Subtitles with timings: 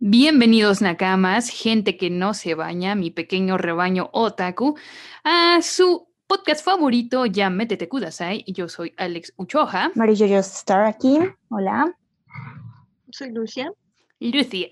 [0.00, 4.78] Bienvenidos Nakamas, gente que no se baña, mi pequeño rebaño otaku,
[5.24, 8.44] a su podcast favorito, ya métete kudasai.
[8.46, 9.90] Yo soy Alex Uchoja.
[9.96, 11.18] Marillo Star aquí.
[11.48, 11.92] Hola.
[13.10, 13.72] Soy Lucia.
[14.20, 14.68] Lucia.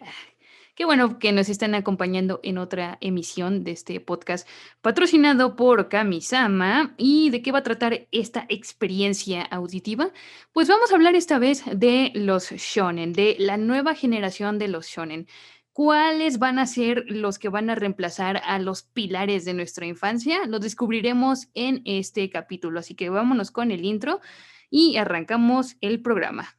[0.76, 4.46] Qué bueno que nos están acompañando en otra emisión de este podcast
[4.82, 6.94] patrocinado por Kamisama.
[6.98, 10.10] ¿Y de qué va a tratar esta experiencia auditiva?
[10.52, 14.86] Pues vamos a hablar esta vez de los shonen, de la nueva generación de los
[14.88, 15.26] shonen.
[15.72, 20.44] ¿Cuáles van a ser los que van a reemplazar a los pilares de nuestra infancia?
[20.46, 22.80] Lo descubriremos en este capítulo.
[22.80, 24.20] Así que vámonos con el intro
[24.68, 26.54] y arrancamos el programa.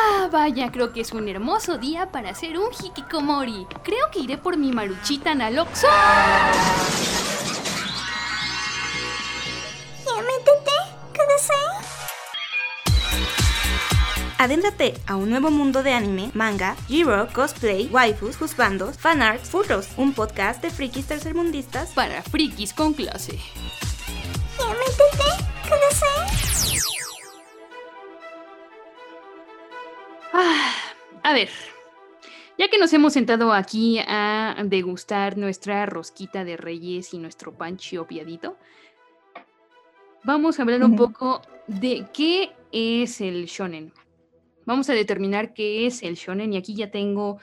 [0.00, 3.66] Ah, vaya, creo que es un hermoso día para hacer un hikikomori.
[3.82, 5.88] Creo que iré por mi maruchita Naloxo.
[14.38, 20.12] Adéntrate a un nuevo mundo de anime, manga, G-Rock, cosplay, waifus, juzbandos, fanarts, furros, un
[20.12, 23.40] podcast de frikis tercermundistas Para frikis con clase.
[30.40, 30.72] Ah,
[31.24, 31.48] a ver,
[32.56, 37.76] ya que nos hemos sentado aquí a degustar nuestra rosquita de reyes y nuestro pan
[37.76, 38.56] chiopiadito,
[40.22, 43.92] vamos a hablar un poco de qué es el shonen.
[44.64, 47.40] Vamos a determinar qué es el shonen y aquí ya tengo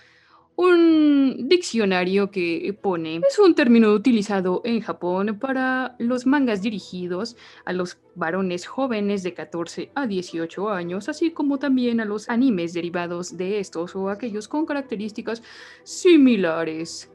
[0.56, 7.36] un diccionario que pone, es un término utilizado en Japón para los mangas dirigidos
[7.66, 12.74] a los varones jóvenes de 14 a 18 años, así como también a los animes
[12.74, 15.44] derivados de estos o aquellos con características
[15.84, 17.12] similares.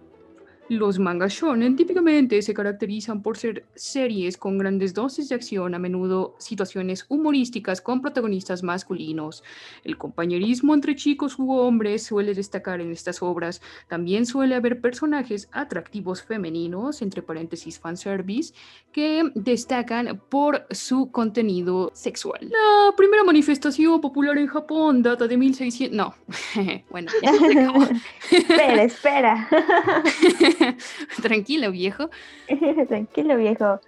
[0.70, 5.80] Los mangas shonen típicamente se caracterizan por ser series con grandes dosis de acción, a
[5.80, 9.42] menudo situaciones humorísticas con protagonistas masculinos.
[9.82, 13.60] El compañerismo entre chicos u hombres suele destacar en estas obras.
[13.88, 18.54] También suele haber personajes atractivos femeninos, entre paréntesis fanservice,
[18.92, 22.48] que destacan por su contenido sexual.
[22.48, 25.96] La primera manifestación popular en Japón data de 1600...
[25.96, 26.14] No,
[26.90, 27.10] bueno,
[28.30, 29.48] espera, espera.
[31.22, 32.10] Tranquilo, viejo.
[32.88, 33.80] Tranquilo, viejo.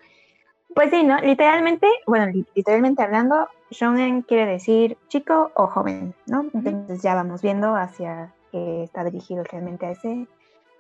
[0.74, 1.18] Pues sí, ¿no?
[1.20, 6.46] Literalmente, bueno, li- literalmente hablando, shonen quiere decir chico o joven, ¿no?
[6.54, 10.26] Entonces ya vamos viendo hacia que está dirigido realmente a ese,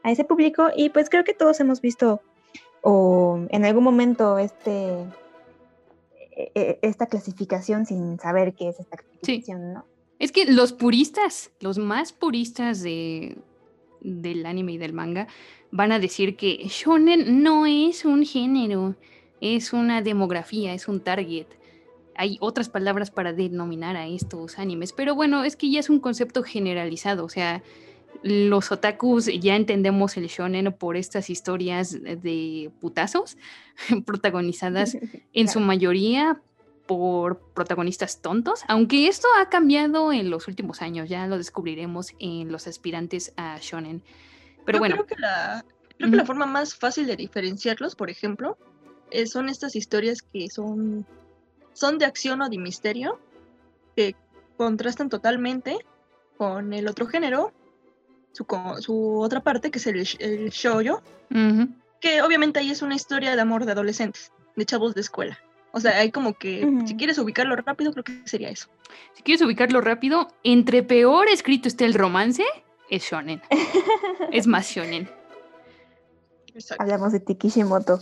[0.02, 2.20] a ese público y pues creo que todos hemos visto
[2.82, 4.94] o en algún momento este
[6.36, 9.84] e- e- esta clasificación sin saber qué es esta clasificación, ¿no?
[10.18, 13.36] Es que los puristas, los más puristas de,
[14.02, 15.28] del anime y del manga,
[15.70, 18.96] van a decir que shonen no es un género,
[19.40, 21.46] es una demografía, es un target.
[22.14, 26.00] Hay otras palabras para denominar a estos animes, pero bueno, es que ya es un
[26.00, 27.62] concepto generalizado, o sea,
[28.22, 33.36] los otakus ya entendemos el shonen por estas historias de putazos
[34.06, 34.96] protagonizadas
[35.32, 36.40] en su mayoría
[36.96, 42.52] por protagonistas tontos, aunque esto ha cambiado en los últimos años, ya lo descubriremos en
[42.52, 44.02] los aspirantes a shonen.
[44.66, 45.64] Pero Yo bueno, creo que, la,
[45.96, 46.26] creo que la Ujú.
[46.26, 48.58] forma más fácil de diferenciarlos, por ejemplo,
[49.10, 51.06] eh, son estas historias que son,
[51.72, 53.18] son de acción o de misterio,
[53.96, 54.14] que
[54.58, 55.78] contrastan totalmente
[56.36, 57.52] con el otro género,
[58.32, 61.02] su, otra parte, que es el, el shoujo,
[62.00, 65.38] que obviamente ahí es una historia de amor de adolescentes, de chavos de escuela.
[65.72, 66.96] O sea, hay como que, si Ujú.
[66.98, 68.68] quieres ubicarlo rápido, creo que sería eso.
[69.14, 72.44] si quieres ubicarlo rápido, entre peor escrito esté el romance,
[72.90, 73.40] es shonen.
[74.32, 75.08] es más shonen.
[76.54, 76.82] Exacto.
[76.82, 77.98] Hablamos de Tikishimoto.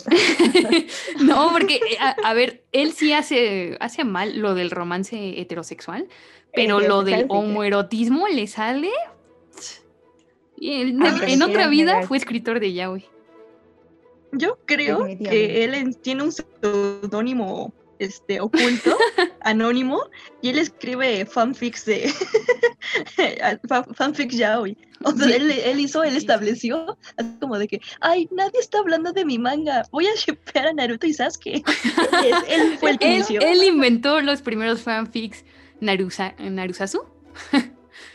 [1.22, 6.08] no, porque, eh, a, a ver, él sí hace, hace mal lo del romance heterosexual,
[6.52, 8.90] pero lo del homoerotismo le sale.
[10.56, 13.05] Y él- en, en sí otra vida fue escritor de yaoi.
[14.32, 18.97] Yo creo que él en- tiene un seudónimo este, oculto,
[19.43, 20.03] anónimo,
[20.41, 22.11] y él escribe fanfics de
[23.69, 24.77] fa- fanfics yaoi.
[25.05, 29.12] O sea, él, él hizo, él estableció así como de que, ay, nadie está hablando
[29.12, 31.62] de mi manga, voy a shippear a Naruto y Sasuke.
[32.49, 33.41] Él fue el que Él, inició.
[33.41, 35.44] él inventó los primeros fanfics
[35.81, 37.03] Narusa, Narusasu.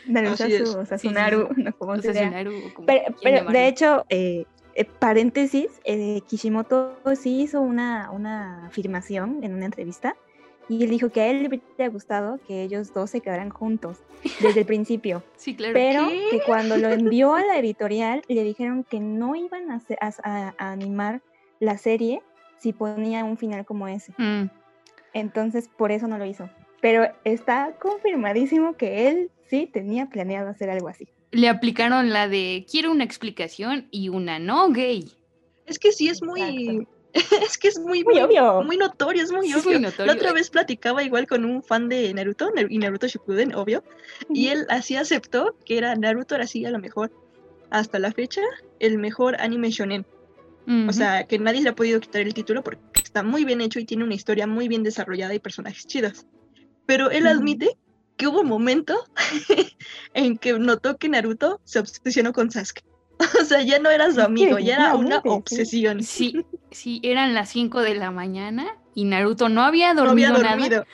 [0.06, 4.44] Narusasu, o Sí, sí, Sasunaru, no como O sea, como Pero, pero de hecho, eh,
[4.76, 10.16] eh, paréntesis, eh, Kishimoto sí hizo una, una afirmación en una entrevista
[10.68, 13.98] y él dijo que a él le hubiera gustado que ellos dos se quedaran juntos
[14.40, 15.74] desde el principio, Sí, claro.
[15.74, 16.26] pero ¿Qué?
[16.38, 20.12] que cuando lo envió a la editorial le dijeron que no iban a, hacer- a-
[20.22, 21.22] a- a animar
[21.60, 22.20] la serie
[22.58, 24.12] si ponía un final como ese.
[24.18, 24.48] Mm,
[25.12, 26.48] Entonces, por eso no lo hizo.
[26.82, 31.08] Pero está confirmadísimo que él sí tenía planeado hacer algo así.
[31.36, 35.10] Le aplicaron la de quiero una explicación y una no gay.
[35.66, 36.86] Es que sí es muy.
[37.42, 38.62] Es que es muy, Muy obvio.
[38.62, 39.70] muy notorio, es muy Sí, obvio.
[39.78, 40.04] muy notorio.
[40.06, 43.82] La otra vez platicaba igual con un fan de Naruto Nar- y Naruto Shippuden, obvio,
[44.28, 47.10] y él así aceptó que era Naruto era así a lo mejor
[47.70, 48.42] hasta la fecha
[48.80, 50.04] el mejor anime shonen.
[50.66, 50.90] Ujú.
[50.90, 53.78] O sea, que nadie le ha podido quitar el título porque está muy bien hecho
[53.80, 56.26] y tiene una historia muy bien desarrollada y personajes chidos.
[56.84, 57.78] Pero él admite
[58.16, 58.96] que hubo un momento
[60.14, 62.84] en que notó que Naruto se obsesionó con Sasuke.
[63.40, 66.02] O sea, ya no era su amigo, ya era una obsesión.
[66.02, 70.50] Sí, sí, eran las 5 de la mañana y Naruto no había No dormido, nada
[70.50, 70.84] dormido.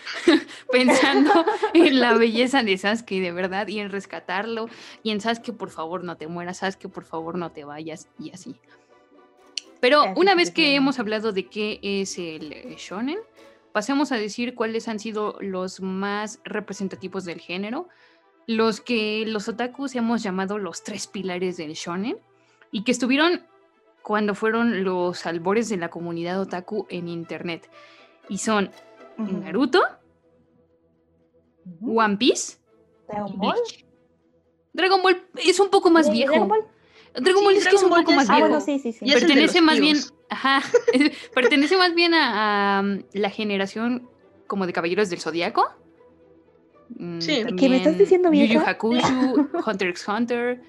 [0.70, 4.68] pensando en la belleza de Sasuke, de verdad, y en rescatarlo,
[5.02, 8.30] y en Sasuke, por favor, no te mueras, Sasuke, por favor, no te vayas, y
[8.30, 8.56] así.
[9.80, 13.18] Pero una vez que hemos hablado de qué es el shonen,
[13.72, 17.88] pasemos a decir cuáles han sido los más representativos del género,
[18.46, 22.18] los que los otakus hemos llamado los tres pilares del shonen,
[22.70, 23.42] y que estuvieron
[24.02, 27.70] cuando fueron los albores de la comunidad otaku en internet.
[28.28, 28.70] Y son.
[29.16, 29.80] Naruto.
[31.80, 32.58] One Piece
[33.08, 33.54] Dragon Ball.
[33.54, 33.84] Bleach.
[34.72, 36.32] Dragon Ball es un poco más ¿De viejo.
[36.32, 36.64] Dragon Ball?
[37.14, 38.48] Dragon Sí, Ball es que es un Ball poco más Ah, viejo.
[38.48, 39.98] bueno, sí, sí, pertenece más bien.
[40.32, 40.62] Ajá,
[41.34, 44.08] pertenece más bien a, a, la generación
[44.46, 45.64] como de Caballeros del Zodiaco.
[46.96, 47.44] Mm, Sí.
[47.58, 48.60] ¿Que me estás diciendo Yu Yu?
[48.60, 50.60] Hakusho, Hunter x Hunter.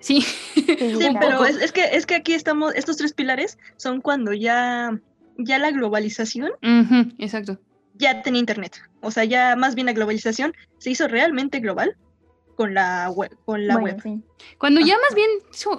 [0.00, 4.32] Sí, Sí, pero es, es que es que aquí estamos, estos tres pilares son cuando
[4.32, 4.98] ya,
[5.38, 6.50] ya la globalización
[7.18, 7.58] exacto.
[7.94, 8.82] ya tenía internet.
[9.00, 11.96] O sea, ya más bien la globalización se hizo realmente global
[12.56, 14.02] con la web, con la Bueno, web.
[14.02, 14.22] sí.
[14.58, 15.30] Cuando ya más bien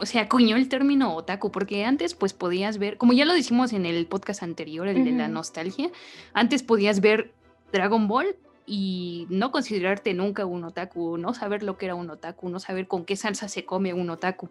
[0.03, 3.85] se acuñó el término otaku, porque antes pues podías ver, como ya lo decimos en
[3.85, 5.91] el podcast anterior, el de la nostalgia,
[6.33, 7.33] antes podías ver
[7.71, 8.35] Dragon Ball
[8.65, 12.87] y no considerarte nunca un otaku, no saber lo que era un otaku, no saber
[12.87, 14.47] con qué salsa se come un otaku.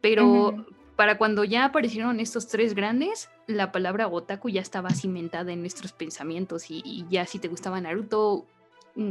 [0.00, 0.66] Pero
[0.96, 5.92] para cuando ya aparecieron estos tres grandes, la palabra otaku ya estaba cimentada en nuestros
[5.92, 8.46] pensamientos y, y ya si te gustaba Naruto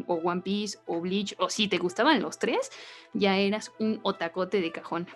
[0.07, 2.71] o One Piece o Bleach o si te gustaban los tres,
[3.13, 5.07] ya eras un otacote de cajón.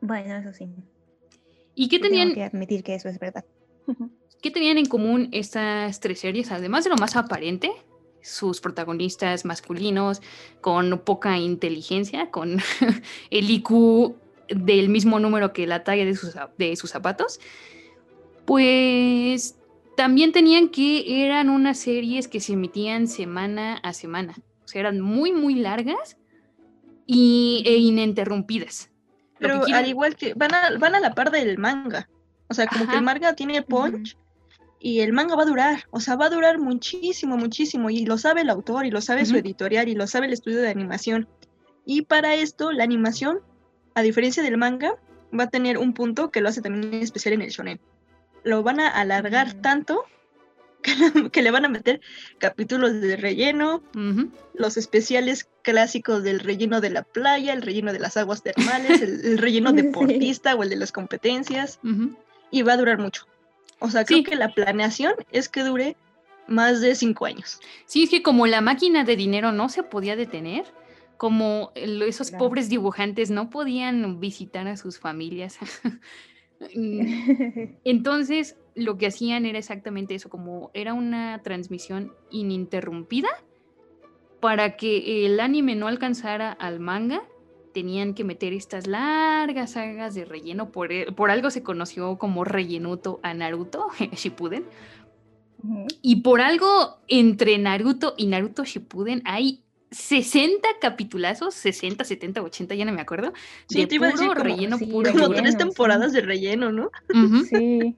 [0.00, 0.68] Bueno, eso sí.
[1.74, 3.44] ¿Y qué Tengo tenían, que admitir que eso es verdad.
[4.42, 6.50] qué tenían en común estas tres series?
[6.50, 7.70] Además de lo más aparente,
[8.20, 10.20] sus protagonistas masculinos
[10.60, 12.58] con poca inteligencia, con
[13.30, 14.14] el IQ
[14.48, 17.40] del mismo número que la talla de sus, zap- de sus zapatos,
[18.44, 19.56] pues
[20.02, 24.34] también tenían que eran unas series que se emitían semana a semana.
[24.64, 26.16] O sea, eran muy, muy largas
[27.06, 28.90] y, e ininterrumpidas.
[29.38, 32.08] Que Pero al igual que van a, van a la par del manga.
[32.48, 34.16] O sea, como que el manga tiene punch
[34.80, 35.84] y el manga va a durar.
[35.92, 37.88] O sea, va a durar muchísimo, muchísimo.
[37.88, 40.62] Y lo sabe el autor, y lo sabe su editorial, y lo sabe el estudio
[40.62, 41.28] de animación.
[41.86, 43.38] Y para esto, la animación,
[43.94, 44.96] a diferencia del manga,
[45.32, 47.80] va a tener un punto que lo hace también especial en el shonen.
[48.44, 50.04] Lo van a alargar tanto
[50.82, 52.00] que le, que le van a meter
[52.38, 53.82] capítulos de relleno,
[54.54, 59.24] los especiales clásicos del relleno de la playa, el relleno de las aguas termales, el,
[59.24, 59.76] el relleno Sí.
[59.76, 62.16] deportista o el de las competencias, Ujú.
[62.50, 63.26] y va a durar mucho.
[63.78, 64.24] O sea, creo Sí.
[64.24, 65.96] que la planeación es que dure
[66.48, 67.60] más de cinco años.
[67.86, 70.64] Sí, es que como la máquina de dinero no se podía detener,
[71.16, 72.44] como esos Claro.
[72.44, 75.58] pobres dibujantes no podían visitar a sus familias.
[76.74, 83.28] Mm, Entonces, lo que hacían era exactamente eso, como era una transmisión ininterrumpida,
[84.40, 87.22] para que el anime no alcanzara al manga,
[87.72, 92.44] tenían que meter estas largas sagas de relleno, por, e- por algo se conoció como
[92.44, 94.64] rellenuto a Naruto, Shippuden,
[96.02, 99.62] y por algo entre Naruto y Naruto Shippuden hay
[99.92, 103.32] 60 capitulazos, 60, 70, 80, ya no me acuerdo,
[103.68, 105.58] Sí, de te iba a decir puro como- relleno, sí, puro Como relleno, tres sí.
[105.58, 106.90] temporadas de relleno, ¿no?
[107.14, 107.44] Ujú.
[107.44, 107.96] Sí,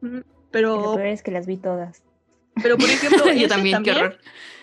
[0.00, 2.02] Mm, lo Pero, peor es que las vi todas.
[2.62, 4.18] pero por ejemplo, Yo ese también, qué horror.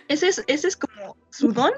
[0.07, 1.71] Ese es, ese es como su don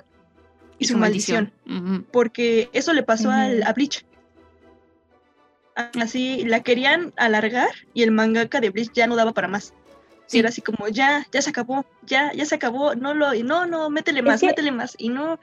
[0.79, 1.53] y, su maldición.
[1.65, 2.03] Ujú.
[2.11, 3.69] porque eso le pasó al, Ujú.
[3.69, 4.05] a Bleach.
[5.75, 9.73] Así la querían alargar y el mangaka de Bleach ya no daba para más.
[10.31, 13.43] Y era así como, ya, ya se acabó, ya, ya se acabó, no lo, y
[13.43, 15.39] no, no, métele más, que- métele más, y no,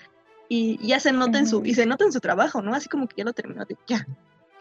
[0.48, 2.74] y ya se nota en su, y se nota en su trabajo, ¿no?
[2.74, 4.06] Así como que ya lo terminó, de, ya.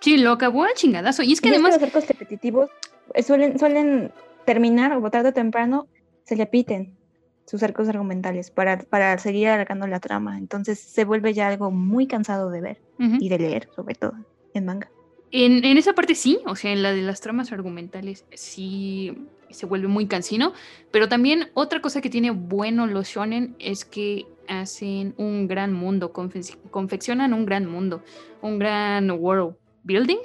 [0.02, 1.24] Sí, lo acabó al chingadazo.
[1.24, 2.70] Y es que Y es además, los arcos repetitivos
[3.16, 4.12] eh, suelen, suelen
[4.46, 5.88] terminar o tarde o temprano
[6.26, 6.96] se repiten
[7.48, 10.38] sus arcos argumentales para, para seguir alargando la trama.
[10.38, 14.14] Entonces se vuelve ya algo muy cansado de ver ujú, y de leer, sobre todo
[14.54, 14.90] en manga.
[15.32, 19.18] en, en esa parte sí, o sea, en la de las tramas argumentales sí
[19.50, 20.54] se vuelve muy cansino.
[20.92, 26.12] Pero también otra cosa que tiene bueno los shonen es que hacen un gran mundo,
[26.12, 28.04] confe- confeccionan un gran mundo,
[28.42, 30.18] un gran world building,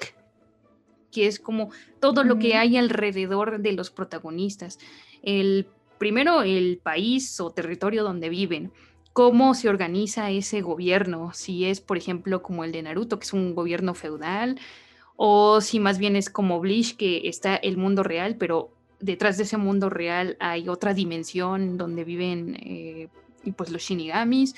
[1.12, 4.78] que es como todo lo que hay alrededor de los protagonistas.
[5.22, 8.72] El primero el país o territorio donde viven,
[9.12, 13.32] cómo se organiza ese gobierno, si es por ejemplo como el de Naruto, que es
[13.32, 14.58] un gobierno feudal,
[15.14, 18.73] o si más bien es como Bleach, que está el mundo real, pero
[19.04, 23.08] detrás de ese mundo real hay otra dimensión donde viven eh,
[23.44, 24.54] y pues los shinigamis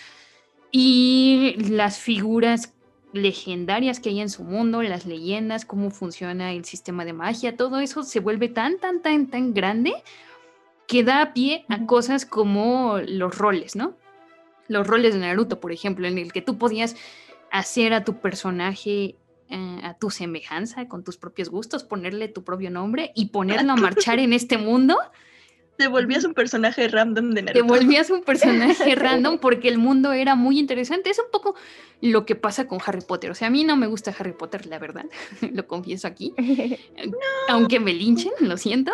[0.71, 2.73] y las figuras
[3.13, 7.81] legendarias que hay en su mundo, las leyendas, cómo funciona el sistema de magia, todo
[7.81, 9.95] eso se vuelve tan, tan, tan, tan grande
[10.87, 13.97] que da pie a cosas como los roles, ¿no?
[14.69, 16.97] Los roles de Naruto, por ejemplo, en el que tú podías
[17.51, 19.17] hacer a tu personaje
[19.49, 23.77] eh, a tu semejanza, con tus propios gustos, ponerle tu propio nombre y ponerlo a
[23.77, 24.99] marchar en este mundo
[25.77, 27.67] Te volvías un personaje random de te Naruto.
[27.67, 31.11] volvías un personaje random porque el mundo era muy interesante.
[31.11, 31.55] Es un poco
[32.01, 33.31] lo que pasa con Harry Potter.
[33.31, 35.05] O sea, a mí no me gusta Harry Potter, la verdad.
[35.53, 36.33] lo confieso aquí.
[37.49, 38.93] Aunque me linchen, lo siento.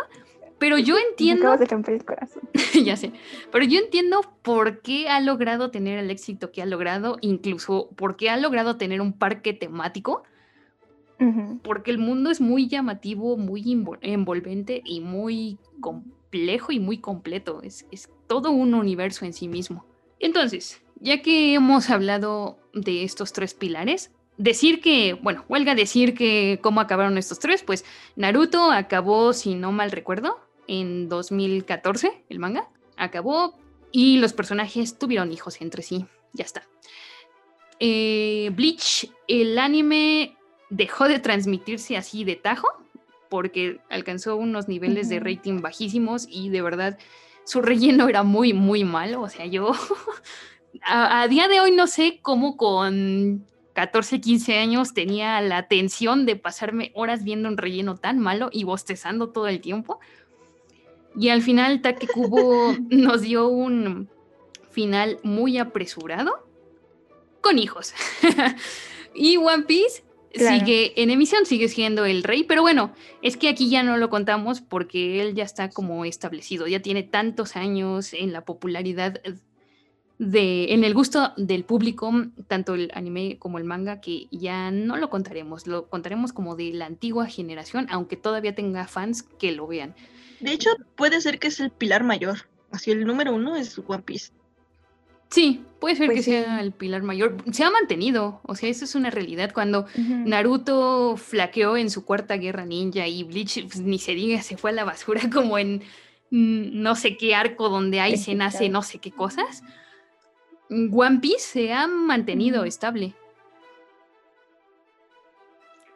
[0.58, 2.42] Pero yo Me entiendo, acabas de romper el corazón.
[2.84, 3.12] ya sé,
[3.50, 8.16] pero yo entiendo por qué ha logrado tener el éxito que ha logrado, incluso por
[8.16, 10.22] qué ha logrado tener un parque temático,
[11.62, 17.60] Porque el mundo es muy llamativo, muy envol- envolvente y muy complejo y muy completo.
[17.62, 19.84] Es, es todo un universo en sí mismo.
[20.18, 26.58] Entonces, ya que hemos hablado de estos tres pilares, decir que, bueno, huelga decir que
[26.62, 27.84] cómo acabaron estos tres, pues
[28.16, 33.54] Naruto acabó, si no mal recuerdo, en 2014, el manga, acabó
[33.90, 36.62] y los personajes tuvieron hijos entre sí, ya está.
[37.78, 40.36] Eh, Bleach, el anime
[40.72, 42.66] dejó de transmitirse así de tajo
[43.28, 45.26] porque alcanzó unos niveles de Ujú.
[45.26, 46.98] rating bajísimos y de verdad
[47.44, 49.22] su relleno era muy, muy malo.
[49.22, 49.72] O sea, yo
[50.82, 56.26] a, a día de hoy no sé cómo con 14, 15 años tenía la atención
[56.26, 60.00] de pasarme horas viendo un relleno tan malo y bostezando todo el tiempo.
[61.16, 64.08] Y al final Takekubo nos dio un
[64.70, 66.46] final muy apresurado
[67.42, 67.94] con hijos.
[69.14, 70.02] y One Piece
[70.32, 70.58] Claro.
[70.58, 74.08] sigue en emisión, sigue siendo el rey, pero bueno, es que aquí ya no lo
[74.08, 79.20] contamos porque él ya está como establecido, ya tiene tantos años en la popularidad
[80.18, 82.12] de, en el gusto del público,
[82.46, 86.72] tanto el anime como el manga, que ya no lo contaremos, lo contaremos como de
[86.72, 89.94] la antigua generación, aunque todavía tenga fans que lo vean.
[90.40, 92.48] De hecho, puede ser que es el pilar mayor.
[92.70, 94.32] Así el número uno es One Piece.
[95.28, 96.30] Sí, puede ser Pues que sí.
[96.30, 97.36] sea el pilar mayor.
[97.52, 99.52] Se ha mantenido, o sea, eso es una realidad.
[99.52, 99.86] Cuando.
[99.98, 104.70] Naruto flaqueó en su cuarta guerra ninja y Bleach, pues, ni se diga, se fue
[104.70, 105.82] a la basura como en
[106.30, 109.62] no sé qué arco donde ahí se nace no sé qué cosas.
[110.70, 113.12] One Piece se ha mantenido estable.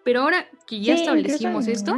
[0.05, 1.97] Pero ahora que ya Sí, establecimos esto,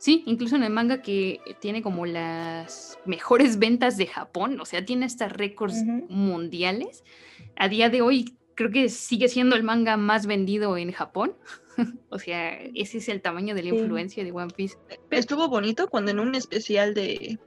[0.00, 4.84] sí, incluso en el manga que tiene como las mejores ventas de Japón, o sea,
[4.84, 5.76] tiene hasta récords
[6.08, 7.04] mundiales.
[7.56, 11.36] A día de hoy creo que sigue siendo el manga más vendido en Japón.
[12.10, 13.76] o sea, ese es el tamaño de la Sí.
[13.76, 14.76] influencia de One Piece.
[15.10, 17.38] Estuvo bonito cuando en un especial de.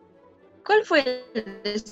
[0.65, 1.83] ¿Cuál fue el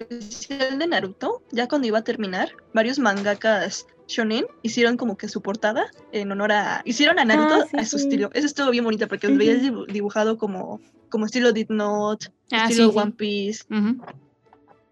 [0.00, 1.42] especial de Naruto?
[1.52, 6.50] Ya cuando iba a terminar, varios mangakas shonen hicieron como que su portada en honor
[6.52, 6.82] a.
[6.84, 8.04] Hicieron a Naruto Ah, sí, a su sí.
[8.04, 8.30] estilo.
[8.34, 12.64] Eso estuvo bien bonito porque los veías dibu- dibujado como, como estilo Did Not, Ah,
[12.68, 12.98] estilo sí, sí.
[12.98, 14.02] One Piece, Ujú.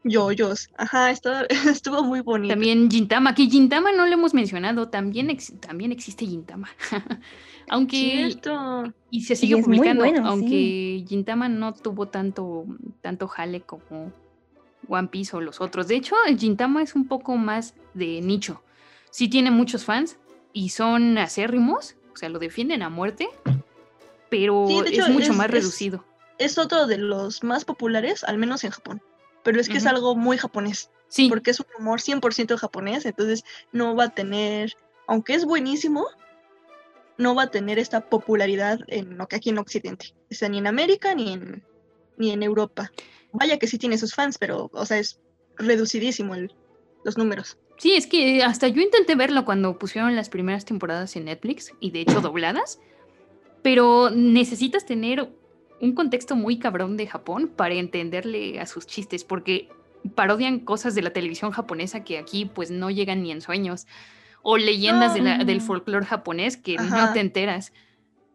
[0.05, 0.69] yoyos.
[0.77, 1.33] Ajá, esto-
[1.83, 2.53] estuvo muy bonito.
[2.53, 6.69] También Gintama, que Gintama no lo hemos mencionado, también, ex- también existe Gintama.
[7.69, 7.97] Aunque
[8.29, 8.93] Cierto.
[9.11, 10.29] y se sigue publicando, bueno, sí.
[10.29, 12.65] aunque Gintama no tuvo tanto,
[13.01, 14.13] tanto jale como
[14.89, 15.89] One Piece o los otros.
[15.89, 18.63] De hecho, el Gintama es un poco más de nicho.
[19.17, 20.19] Sí tiene muchos fans
[20.53, 23.31] y son acérrimos, o sea, lo defienden a muerte,
[24.29, 26.05] pero Sí, es mucho es- más reducido.
[26.37, 29.01] Es otro de los más populares, al menos en Japón.
[29.43, 30.91] Pero es que es algo muy japonés.
[31.09, 33.43] Sí, porque es un humor 100% japonés, entonces
[33.73, 34.75] no va a tener,
[35.07, 36.05] aunque es buenísimo,
[37.17, 40.59] no va a tener esta popularidad en lo que aquí en Occidente, o sea, ni
[40.59, 41.65] en América ni en,
[42.19, 42.93] ni en Europa.
[43.33, 45.21] Vaya que sí tiene sus fans, pero, o sea, es
[45.57, 46.53] reducidísimo el-
[47.03, 47.57] los números.
[47.79, 51.91] Sí, es que hasta yo intenté verlo cuando pusieron las primeras temporadas en Netflix y
[51.91, 52.81] de hecho dobladas,
[53.63, 55.29] pero necesitas tener
[55.81, 59.69] un contexto muy cabrón de Japón para entenderle a sus chistes, porque
[60.15, 63.87] parodian cosas de la televisión japonesa que aquí pues no llegan ni en sueños,
[64.43, 67.73] o leyendas de la- del folclore japonés que no te enteras.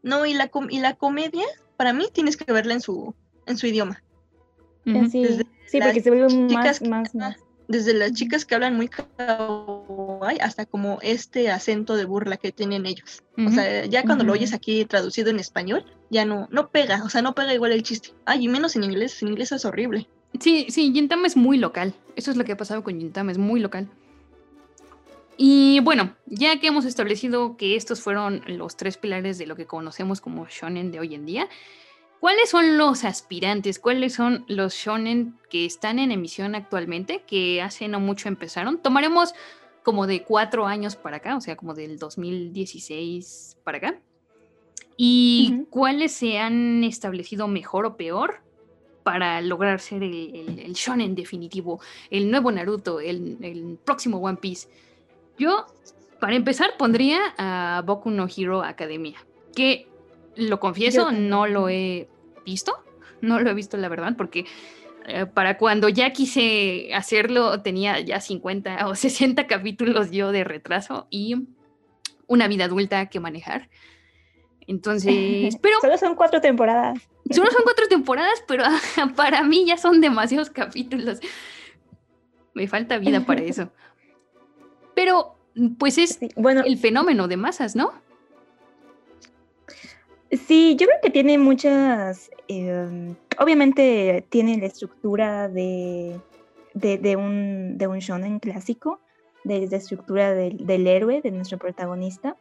[0.04, 1.46] No, y la, com- y la comedia,
[1.78, 4.04] para mí, tienes que verla en su, en su idioma.
[4.84, 7.38] Sí, Desde sí, porque se vuelve más, más, más.
[7.72, 12.86] Desde las chicas que hablan muy kawaii hasta como este acento de burla que tienen
[12.86, 13.24] ellos.
[13.38, 17.08] O sea, ya cuando lo oyes aquí traducido en español, ya no, no pega, o
[17.08, 18.10] sea, no pega igual el chiste.
[18.25, 20.10] Ay, y menos en inglés, en inglés es horrible.
[20.38, 21.94] Sí, sí, Gintama es muy local.
[22.18, 23.88] Eso es lo que ha pasado con Gintama, es muy local.
[25.38, 29.66] Y bueno, ya que hemos establecido que estos fueron los tres pilares de lo que
[29.66, 31.48] conocemos como shonen de hoy en día,
[32.22, 33.80] ¿cuáles son los aspirantes?
[33.80, 38.82] ¿Cuáles son los shonen que están en emisión actualmente, que hace no mucho empezaron?
[38.82, 39.34] Tomaremos
[39.84, 44.00] como de cuatro años para acá, o sea, como del 2016 para acá.
[44.96, 45.68] ¿Y Ujú.
[45.70, 48.42] cuáles se han establecido mejor o peor
[49.04, 54.38] para lograr ser el, el- el shonen definitivo, el nuevo Naruto, el, el próximo One
[54.38, 54.68] Piece?
[55.40, 55.66] Yo,
[56.20, 59.25] para empezar, pondría a Boku no Hero Academia,
[59.56, 59.88] que
[60.36, 61.30] lo confieso, también.
[61.30, 62.08] no lo he
[62.46, 62.84] visto,
[63.22, 64.46] no lo he visto la verdad, porque
[65.06, 71.08] eh, para cuando ya quise hacerlo tenía ya 50 o 60 capítulos yo de retraso
[71.10, 71.48] y
[72.28, 73.70] una vida adulta que manejar.
[74.68, 77.00] Entonces, pero Solo son cuatro temporadas.
[77.30, 78.64] Solo son cuatro temporadas, pero
[79.16, 81.20] para mí ya son demasiados capítulos.
[82.54, 83.72] Me falta vida para eso.
[84.94, 85.36] Pero,
[85.78, 87.94] pues es Sí, Bueno, el fenómeno de masas, ¿no?
[90.32, 96.22] Sí, yo creo que tiene muchas, em, obviamente tiene la estructura de,
[96.74, 99.02] de, de un, de un shonen clásico,
[99.44, 102.38] de la estructura del, del héroe, de nuestro protagonista,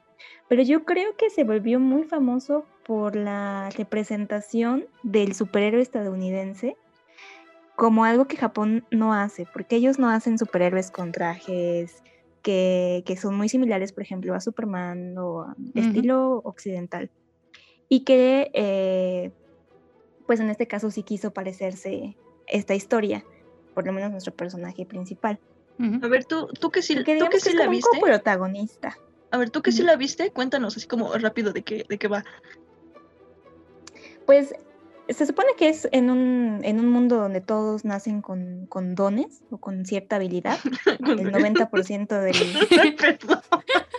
[0.48, 6.76] pero yo creo que se volvió muy famoso por la representación del superhéroe estadounidense
[7.74, 12.04] como algo que Japón no hace, porque ellos no hacen superhéroes con trajes
[12.42, 17.10] que, que son muy similares, por ejemplo, a Superman o a estilo occidental
[17.90, 19.32] y que eh,
[20.26, 23.24] pues en este caso sí quiso parecerse esta historia,
[23.74, 25.38] por lo menos nuestro personaje principal.
[26.02, 27.98] A ver, tú, tú que sí, tú que sí es la como un viste.
[27.98, 28.98] coprotagonista.
[29.30, 32.06] A ver, tú que sí la viste, cuéntanos así como rápido de qué, de qué
[32.06, 32.24] va.
[34.26, 34.54] Pues
[35.08, 39.42] se supone que es en un, en un mundo donde todos nacen con, con dones
[39.50, 40.58] o con cierta habilidad.
[40.86, 42.36] El 90% del...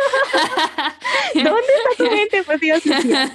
[1.34, 2.84] ¿Dónde está tu mente, por Dios?
[2.86, 3.32] Lucía?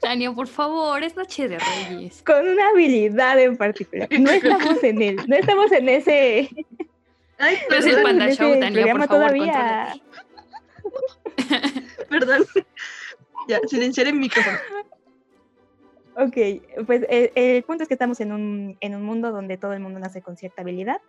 [0.00, 2.22] Tania, por favor, es Noche de Reyes.
[2.26, 4.08] Con una habilidad en particular.
[4.20, 6.50] No estamos en él, no estamos en ese...
[7.38, 9.94] Ay, No es el perdón, Panda Show, Tania, por favor, todavía.
[12.10, 12.44] perdón.
[13.48, 14.58] Ya, silenciar el micrófono.
[16.16, 16.36] Ok,
[16.86, 19.80] pues el, el punto es que estamos en un, en un mundo donde todo el
[19.80, 21.00] mundo nace con cierta habilidad.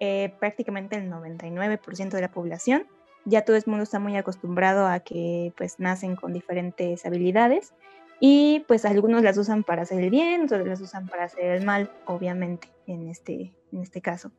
[0.00, 2.86] eh, prácticamente el 99% de la población.
[3.24, 7.72] Ya todo el mundo está muy acostumbrado a que pues nacen con diferentes habilidades
[8.20, 11.64] y pues algunos las usan para hacer el bien, otros las usan para hacer el
[11.64, 14.32] mal, obviamente, en este, en este caso.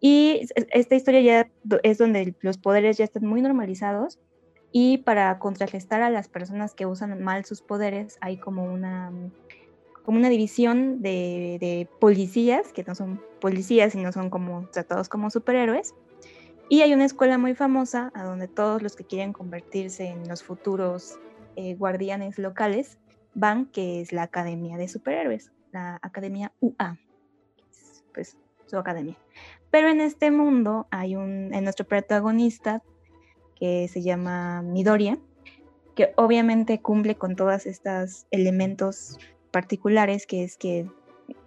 [0.00, 4.18] Y es- es- esta historia ya es donde los poderes ya están muy normalizados
[4.72, 9.12] y para contrarrestar a las personas que usan mal sus poderes hay como una
[10.02, 15.30] como una división de, de policías, que no son policías, sino son como tratados como
[15.30, 15.94] superhéroes.
[16.68, 20.42] Y hay una escuela muy famosa a donde todos los que quieren convertirse en los
[20.42, 21.18] futuros
[21.56, 22.98] eh, guardianes locales
[23.34, 26.98] van, que es la Academia de Superhéroes, la Academia UA,
[28.14, 29.16] pues su academia.
[29.70, 32.82] Pero en este mundo hay un, en nuestro protagonista
[33.56, 35.18] que se llama Midoriya,
[35.94, 39.18] que obviamente cumple con todos estos elementos
[39.50, 40.88] particulares, que es que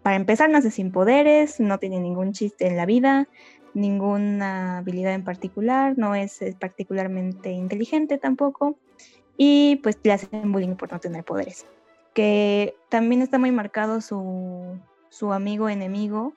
[0.03, 3.27] para empezar nace sin poderes, no tiene ningún chiste en la vida,
[3.77, 8.77] ninguna habilidad en particular, no es, particularmente inteligente tampoco,
[9.37, 11.65] y pues le hacen bullying por no tener poderes.
[12.13, 16.33] Que también está muy marcado su, su amigo enemigo,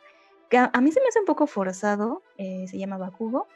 [0.50, 3.46] que a, a mí se me hace un poco forzado, eh, se llama Bakugo,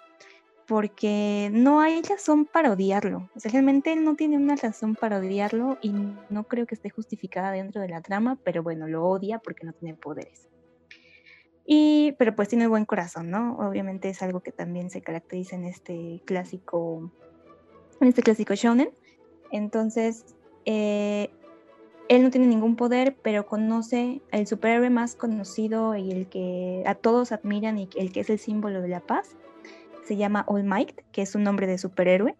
[0.66, 3.28] porque no hay razón para odiarlo.
[3.36, 5.92] O sea, realmente él no tiene una razón para odiarlo y
[6.30, 9.72] no creo que esté justificada dentro de la trama, pero bueno, lo odia porque no
[9.72, 10.48] tiene poderes.
[11.66, 13.56] Y, pero pues tiene buen corazón, ¿no?
[13.56, 17.10] Obviamente es algo que también se caracteriza en este clásico,
[18.00, 18.90] en este clásico shonen.
[19.50, 20.26] Entonces,
[20.66, 21.30] eh,
[22.08, 26.94] él no tiene ningún poder, pero conoce el superhéroe más conocido y el que a
[26.94, 29.36] todos admiran y el que es el símbolo de la paz.
[30.04, 32.36] Se llama All Might, que es un nombre de superhéroe.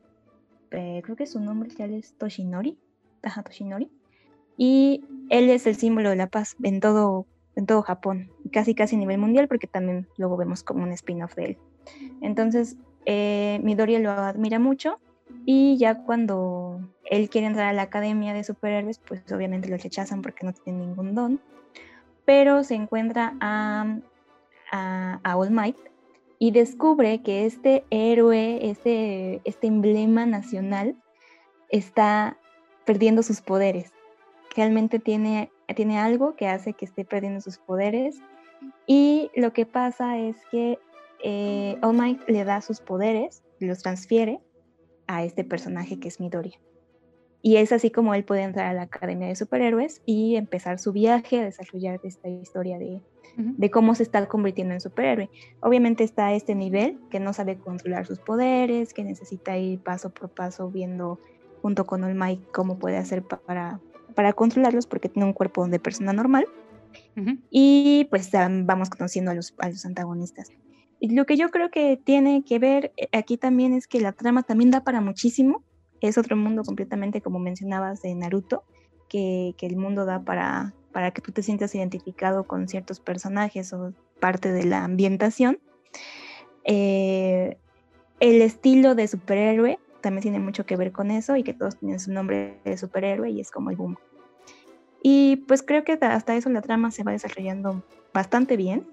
[0.70, 2.78] Eh, creo que su nombre ya es Toshinori.
[3.22, 3.90] Ajá, Toshinori.
[4.58, 6.80] Y él es el símbolo de la paz en
[7.56, 11.34] en todo Japón, casi casi a nivel mundial, porque también luego vemos como un spin-off
[11.34, 11.58] de él.
[12.20, 15.00] Entonces, eh, Midoriya lo admira mucho
[15.44, 20.22] y ya cuando él quiere entrar a la academia de superhéroes, pues obviamente lo rechazan
[20.22, 21.40] porque no tiene ningún don.
[22.24, 23.98] Pero se encuentra a,
[24.70, 25.76] a, All Might
[26.38, 30.94] y descubre que este héroe, este, este emblema nacional,
[31.70, 32.38] está
[32.86, 33.92] perdiendo sus poderes.
[34.54, 38.22] Realmente tiene, tiene algo que hace que esté perdiendo sus poderes.
[38.86, 40.78] Y lo que pasa es que
[41.22, 44.40] eh, All Might le da sus poderes, los transfiere
[45.06, 46.58] a este personaje que es Midoriya.
[47.42, 50.92] Y es así como él puede entrar a la Academia de Superhéroes y empezar su
[50.92, 53.02] viaje a desarrollar esta historia de,
[53.36, 55.28] de cómo se está convirtiendo en superhéroe.
[55.60, 60.08] Obviamente está a este nivel que no sabe controlar sus poderes, que necesita ir paso
[60.08, 61.20] por paso viendo
[61.60, 63.78] junto con All Might cómo puede hacer para,
[64.14, 66.46] para controlarlos porque tiene un cuerpo de persona normal.
[67.50, 70.50] Y pues vamos conociendo a los, a los antagonistas.
[71.00, 74.12] Y lo que yo creo que tiene que ver eh, aquí también es que la
[74.12, 75.62] trama también da para muchísimo.
[76.00, 78.64] Es otro mundo completamente, como mencionabas, de Naruto,
[79.08, 83.72] que, que el mundo da para, para que tú te sientas identificado con ciertos personajes
[83.72, 85.58] o parte de la ambientación.
[86.64, 87.58] Eh,
[88.20, 92.00] el estilo de superhéroe también tiene mucho que ver con eso y que todos tienen
[92.00, 93.98] su nombre de superhéroe y es como el boom.
[95.06, 98.86] Y pues creo que hasta eso la trama se va desarrollando bastante bien,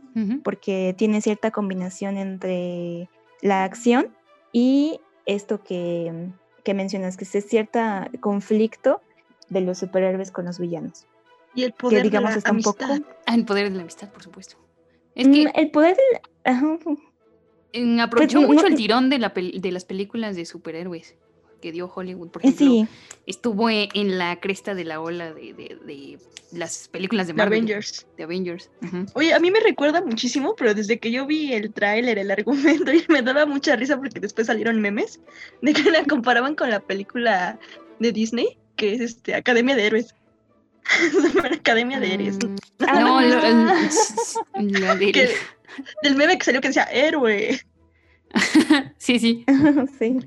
[0.43, 3.07] porque tiene cierta combinación entre
[3.41, 4.13] la acción
[4.51, 6.27] y esto que,
[6.65, 7.79] que mencionas, que es cierto
[8.19, 8.99] conflicto
[9.47, 11.05] de los superhéroes con los villanos.
[11.55, 12.99] Y el poder digamos, de la está un amistad.
[12.99, 14.57] poco- Ah, el poder de la amistad, por supuesto.
[15.15, 15.95] Es Mm, que el poder
[17.73, 21.15] mm, aprovechó mucho no- el tirón de, la pel- de las películas de superhéroes
[21.61, 22.65] que dio Hollywood, por ejemplo.
[22.67, 22.87] sí,
[23.27, 26.17] Estuvo e- en la cresta de la ola de, de- de
[26.51, 27.59] las películas de Marvel.
[27.59, 28.07] Avengers.
[28.17, 28.69] De Avengers.
[28.81, 29.05] ujú.
[29.13, 32.91] Oye, a mí me recuerda muchísimo, pero desde que yo vi el tráiler, el argumento,
[32.93, 35.19] y me daba mucha risa porque después salieron memes
[35.61, 37.57] de que la comparaban con la película
[37.99, 40.15] de Disney, que es este Academia de Héroes.
[41.53, 42.37] Academia de Héroes.
[42.37, 42.55] Mm,
[42.87, 42.99] Ah.
[42.99, 45.29] No, lo- el- la de- Que-
[46.03, 47.61] del meme que salió que decía héroe.
[48.97, 49.45] sí, sí.
[49.99, 50.17] sí.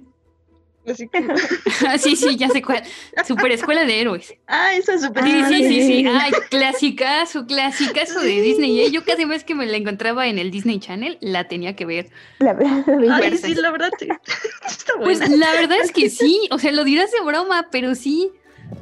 [0.86, 1.22] Así que,
[1.98, 2.82] sí, sí, ya sé cuál.
[3.26, 4.34] Super escuela de héroes.
[4.46, 5.24] ah, esa es súper.
[5.24, 6.06] Sí, Ah, sí, sí, sí.
[6.20, 8.80] Ay, clasicazo, clasicazo de Disney.
[8.80, 8.90] ¿eh?
[8.90, 12.10] Yo cada vez que me la encontraba en el Disney Channel, la tenía que ver.
[12.38, 14.08] La verdad, la Ay, sí, la verdad, sí.
[14.66, 18.30] está Pues la verdad es que sí, o sea, lo dirás de broma, pero sí.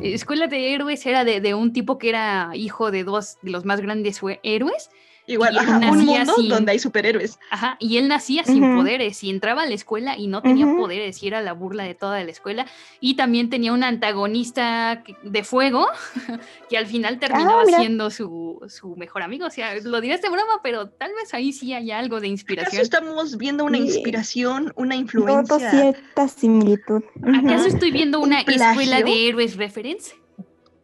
[0.01, 3.65] Escuela de Héroes era de, de un tipo que era hijo de dos de los
[3.65, 4.91] más grandes héroes.
[5.33, 7.39] Igual, ajá, un mundo sin- donde hay superhéroes.
[7.51, 11.23] Ajá, y él nacía sin poderes y entraba a la escuela y no tenía poderes
[11.23, 12.67] y era la burla de toda la escuela.
[13.01, 15.87] Y también tenía un antagonista de fuego
[16.69, 17.79] que al final terminaba mira.
[17.79, 19.47] siendo su, su mejor amigo.
[19.47, 22.33] O sea, lo dirás de broma, pero tal vez ahí sí haya algo de ¿Acaso
[22.33, 22.83] inspiración.
[22.83, 25.71] estamos viendo una inspiración, una Noto influencia?
[25.71, 27.03] cierta similitud.
[27.23, 30.15] ¿Acaso estoy viendo ¿Un una escuela de héroes reference?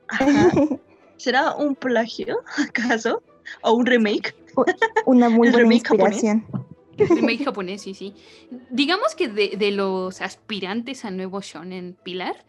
[0.09, 0.51] Ajá.
[1.17, 3.23] ¿Será un plagio, acaso?
[3.63, 4.35] ¿O un remake?
[5.07, 6.23] Una muy ¿El buena remake japonés?
[6.99, 8.15] Remake japonés, sí, sí.
[8.71, 12.45] Digamos que de, de los aspirantes a nuevo shonen Pilar,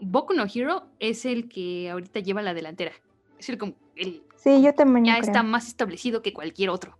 [0.00, 2.92] Boku no Hero es el que ahorita lleva la delantera.
[3.38, 5.24] Es el, como- el- Sí, yo también ya creo.
[5.24, 6.96] está más establecido que cualquier otro.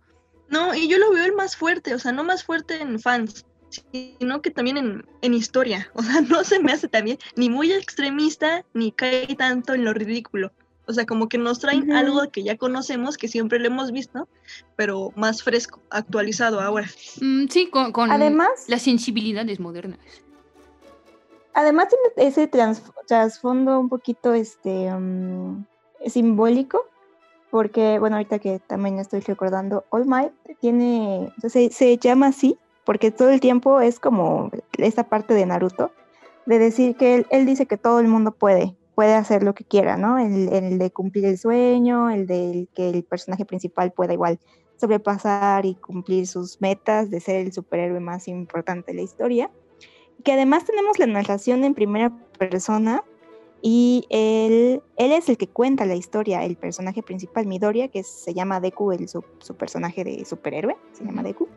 [0.49, 3.45] No, y yo lo veo el más fuerte, o sea, no más fuerte en fans,
[3.91, 5.89] sino que también en, en historia.
[5.95, 9.93] O sea, no se me hace también ni muy extremista, ni cae tanto en lo
[9.93, 10.51] ridículo.
[10.91, 14.27] O sea, como que nos traen algo que ya conocemos, que siempre lo hemos visto,
[14.75, 16.87] pero más fresco, actualizado ahora.
[17.21, 19.99] Mm, sí, con, con Además, las sensibilidades modernas.
[21.53, 22.49] además tiene ese
[23.07, 25.65] trasfondo un poquito este mm,
[26.07, 26.85] simbólico,
[27.49, 32.27] porque bueno, ahorita que también estoy recordando, All Might tiene, o sea, se, se llama
[32.27, 35.91] así, porque todo el tiempo es como esta parte de Naruto,
[36.45, 39.63] de decir que él, él dice que todo el mundo puede, puede hacer lo que
[39.63, 40.19] quiera, ¿no?
[40.19, 44.39] El, el de cumplir el sueño, el de que el personaje principal pueda igual
[44.77, 49.49] sobrepasar y cumplir sus metas de ser el superhéroe más importante de la historia.
[50.23, 53.03] Que además tenemos la narración en primera persona
[53.63, 58.35] y él, él es el que cuenta la historia, el personaje principal, Midoriya, que se
[58.35, 61.23] llama Deku, el, su, su personaje de superhéroe, se llama.
[61.23, 61.47] Deku.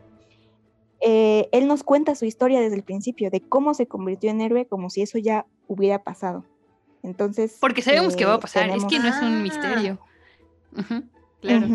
[0.99, 4.65] Eh, él nos cuenta su historia desde el principio, de cómo se convirtió en héroe,
[4.65, 6.43] como si eso ya hubiera pasado.
[7.05, 7.57] Entonces.
[7.61, 9.25] Porque sabemos que va a eh, pasar, es que no es Ah.
[9.25, 9.99] un misterio.
[10.75, 11.03] Ujú,
[11.41, 11.67] claro.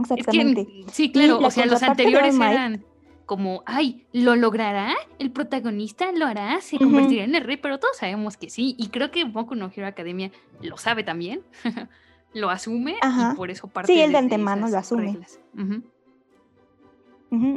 [0.00, 0.66] Exactamente.
[0.66, 2.84] que, sí, claro, la o sea, los anteriores eran
[3.26, 4.94] como, ay, ¿lo logrará?
[5.18, 6.60] ¿El protagonista lo hará?
[6.62, 7.58] ¿Se convertirá en el rey?
[7.58, 10.30] Pero todos sabemos que sí, y creo que Boku no Hero Academia
[10.62, 11.42] lo sabe también,
[12.32, 13.32] lo asume, Ajá.
[13.32, 15.18] y por eso parte Sí, él de antemano lo asume.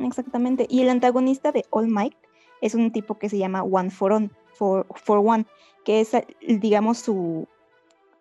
[0.06, 0.66] exactamente.
[0.70, 2.18] Y el antagonista de All Might
[2.60, 5.46] es un tipo que se llama One for On, for, for One,
[5.86, 6.12] que es,
[6.42, 7.48] digamos, su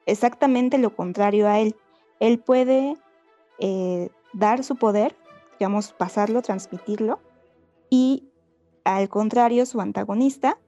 [0.06, 1.76] exactamente lo contrario a él.
[2.18, 2.96] Él puede
[3.58, 5.16] eh, dar su poder,
[5.58, 7.20] digamos, pasarlo, transmitirlo,
[7.88, 8.28] y
[8.84, 10.58] al contrario, su antagonista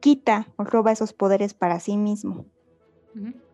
[0.00, 2.46] quita o roba esos poderes para sí mismo.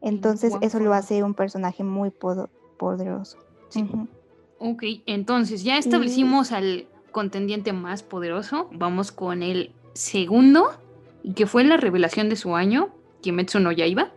[0.00, 3.38] Entonces, eso lo hace un personaje muy poderoso.
[3.68, 3.88] Sí.
[4.58, 8.68] Ok, entonces ya establecimos al contendiente más poderoso.
[8.72, 10.70] Vamos con el segundo,
[11.34, 14.12] que fue la revelación de su año, Kimetsu no Yaiba.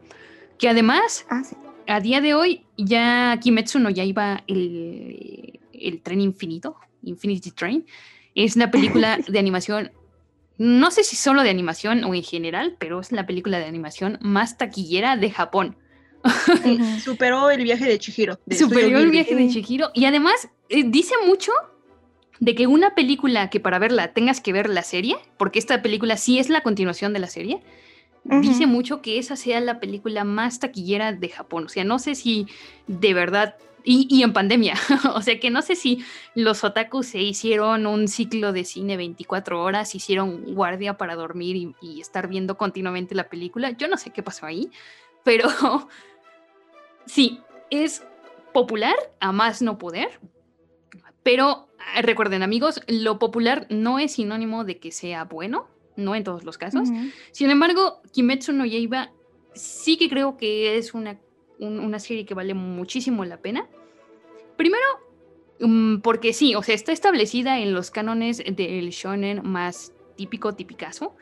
[0.57, 1.55] Que además, Ah, sí.
[1.87, 7.85] a día de hoy, ya Kimetsu no Yaiba, el, el tren infinito, Infinity Train,
[8.35, 9.91] es la película de animación,
[10.57, 14.17] no sé si solo de animación o en general, pero es la película de animación
[14.21, 15.77] más taquillera de Japón.
[17.03, 18.39] Superó el viaje de Chihiro.
[18.45, 19.11] de Superior el Ghibli.
[19.11, 19.47] viaje de.
[19.49, 19.89] Chihiro.
[19.93, 21.51] Y además, eh, dice mucho
[22.39, 26.17] de que una película que para verla tengas que ver la serie, porque esta película
[26.17, 27.61] sí es la continuación de la serie,
[28.23, 31.65] dice mucho que esa sea la película más taquillera de Japón.
[31.65, 32.47] O sea, no sé si
[32.87, 33.55] de verdad.
[33.83, 34.75] Y, y en pandemia.
[35.15, 36.03] o sea que no sé si
[36.35, 41.75] los otakus se hicieron un ciclo de cine 24 horas, hicieron guardia para dormir y,
[41.81, 43.71] y estar viendo continuamente la película.
[43.71, 44.69] Yo no sé qué pasó ahí,
[45.23, 45.47] pero
[47.05, 48.03] sí, es
[48.53, 50.19] popular a más no poder.
[51.23, 56.23] Pero ah, recuerden amigos, lo popular no es sinónimo de que sea bueno, no en
[56.23, 56.89] todos los casos.
[57.31, 59.11] Sin embargo, Kimetsu no Yaiba
[59.53, 61.19] sí que creo que es una,
[61.59, 63.67] un- una serie que vale muchísimo la pena.
[64.55, 64.85] Primero,
[65.59, 71.15] mm, porque sí, o sea, está establecida en los cánones del shonen más típico, tipicazo.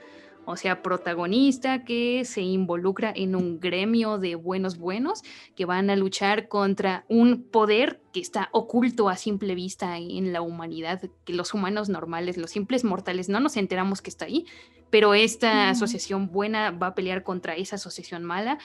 [0.50, 5.22] O sea, protagonista que se involucra en un gremio de buenos buenos
[5.58, 10.42] que van a luchar contra un poder que está oculto a simple vista en la
[10.42, 14.46] humanidad, que los humanos normales, los simples mortales, no nos enteramos que está ahí,
[14.90, 18.58] pero esta asociación buena va a pelear contra esa asociación mala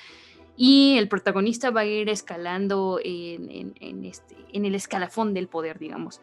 [0.56, 5.48] y el protagonista va a ir escalando en, en- en este, en el escalafón del
[5.48, 6.20] poder, digamos.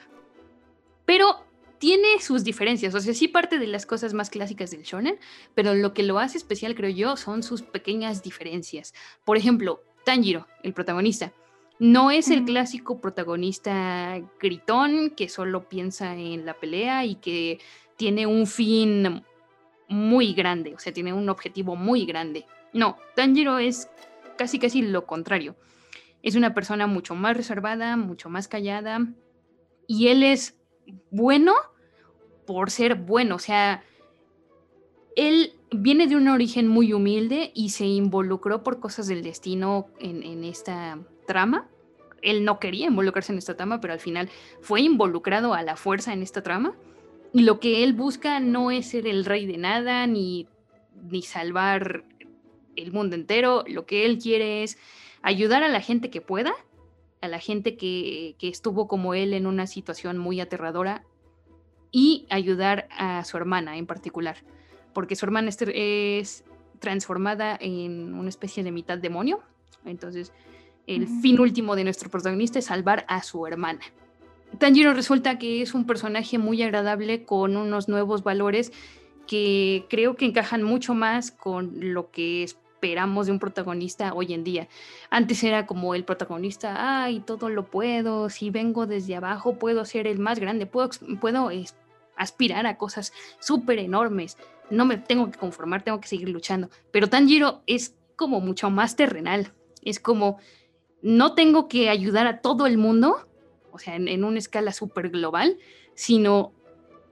[1.06, 1.44] Pero
[1.80, 5.18] tiene sus diferencias, o sea, sí parte de las cosas más clásicas del shonen,
[5.56, 8.94] pero lo que lo hace especial, creo yo, son sus pequeñas diferencias.
[9.26, 11.34] Por ejemplo, Tanjiro, el protagonista,
[11.80, 17.60] no es el clásico protagonista gritón que solo piensa en la pelea y que
[17.96, 19.24] tiene un fin
[19.88, 22.46] muy grande, o sea, tiene un objetivo muy grande.
[22.74, 23.90] No, Tanjiro es
[24.38, 25.56] casi casi lo contrario.
[26.22, 29.08] Es una persona mucho más reservada, mucho más callada,
[29.88, 30.59] y él es
[31.12, 31.54] bueno
[32.46, 33.84] por ser bueno, o sea,
[35.16, 40.24] él viene de un origen muy humilde y se involucró por cosas del destino en,
[40.24, 40.98] en esta
[41.28, 41.68] trama.
[42.22, 44.30] Él no quería involucrarse en esta trama, pero al final
[44.62, 46.76] fue involucrado a la fuerza en esta trama.
[47.34, 50.48] Y lo que él busca no es ser el rey de nada, ni,
[51.10, 52.04] ni salvar
[52.76, 53.64] el mundo entero.
[53.68, 54.78] Lo que él quiere es
[55.22, 56.54] ayudar a la gente que pueda,
[57.22, 61.04] a la gente que, que estuvo como él en una situación muy aterradora
[61.92, 64.38] y ayudar a su hermana en particular,
[64.94, 66.44] porque su hermana es, tr- es
[66.80, 69.42] transformada en una especie de mitad demonio.
[69.86, 70.32] Entonces,
[70.88, 73.82] el fin último de nuestro protagonista es salvar a su hermana.
[74.58, 78.72] Tanjiro resulta que es un personaje muy agradable con unos nuevos valores
[79.28, 82.44] que creo que encajan mucho más con lo que
[82.80, 84.70] esperamos de un protagonista hoy en día.
[85.10, 90.08] Antes era como el protagonista, ay, todo lo puedo, si vengo desde abajo puedo ser
[90.08, 90.90] el más grande, puedo,
[91.20, 91.50] puedo
[92.16, 93.12] aspirar a cosas
[93.42, 94.38] súper enormes,
[94.70, 96.70] no me tengo que conformar, tengo que seguir luchando.
[96.92, 99.52] Pero Tanjiro es como mucho más terrenal,
[99.84, 100.40] es como,
[101.02, 103.28] no tengo que ayudar a todo el mundo,
[103.74, 105.58] o sea, en, en una escala súper global,
[105.96, 106.54] sino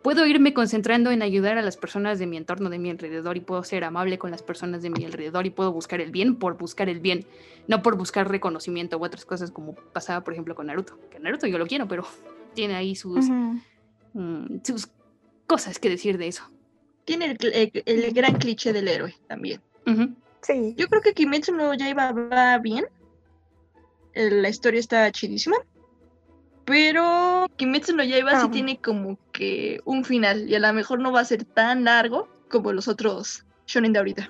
[0.02, 3.42] puedo irme concentrando en ayudar a las personas de mi entorno, de mi alrededor, y
[3.42, 6.58] puedo ser amable con las personas de mi alrededor y puedo buscar el bien por
[6.58, 7.26] buscar el bien,
[7.68, 10.98] no por buscar reconocimiento u otras cosas como pasaba, por ejemplo, con Naruto.
[11.10, 12.06] Que Naruto yo lo quiero, pero
[12.54, 13.28] tiene ahí sus,
[14.14, 14.88] mm, sus
[15.46, 16.44] cosas que decir de eso.
[17.06, 17.52] Tiene el, cl-
[17.86, 19.62] el- el gran cliché del héroe también.
[20.42, 20.74] Sí.
[20.78, 22.86] Yo creo que Kimetsu no Yaiba va bien.
[24.14, 25.56] Eh, La historia está chidísima.
[26.68, 28.52] Pero Kimetsu no Yaiba sí Ah.
[28.52, 30.50] tiene como que un final.
[30.50, 34.00] Y a lo mejor no va a ser tan largo como los otros shonen de
[34.00, 34.30] ahorita.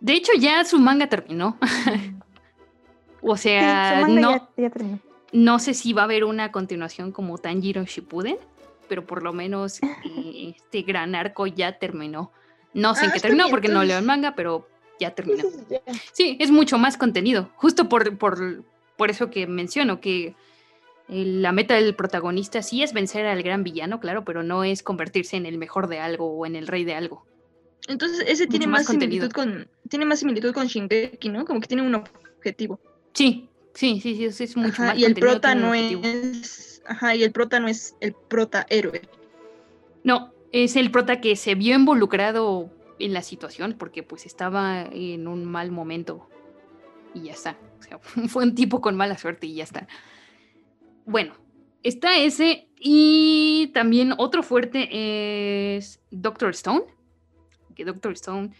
[0.00, 1.58] De hecho, ya su manga terminó.
[3.20, 4.98] o Sí, su sea, manga no, ya, ya terminó.
[5.32, 8.38] no sé si va a haber una continuación como Tanjiro Shippuden,
[8.88, 12.32] pero por lo menos eh, este gran arco ya terminó.
[12.72, 14.66] No sé en Ah, qué terminó bien, porque no leo el manga, pero
[14.98, 15.44] ya terminó.
[16.12, 17.50] Sí, es mucho más contenido.
[17.56, 18.64] Justo por, por,
[18.96, 20.34] por eso que menciono que
[21.08, 25.36] la meta del protagonista sí es vencer al gran villano, claro, pero no es convertirse
[25.36, 27.24] en el mejor de algo o en el rey de algo.
[27.88, 31.44] Entonces, ese tiene más más, similitud con tiene más similitud con Shingeki, ¿no?
[31.44, 32.80] Como que tiene un objetivo.
[33.12, 37.14] Sí, sí, sí, sí, es, es mucho Ajá, más y el prota no es ajá,
[37.14, 39.02] y el prota no es el prota héroe.
[40.02, 45.28] No, es el prota que se vio involucrado en la situación porque pues estaba en
[45.28, 46.28] un mal momento
[47.14, 47.56] y ya está.
[47.78, 49.86] O sea, fue un tipo con mala suerte y ya está.
[51.06, 51.34] Bueno,
[51.82, 54.88] está ese y también otro fuerte
[55.76, 56.82] es Doctor Stone.
[57.74, 58.50] Que Doctor Stone,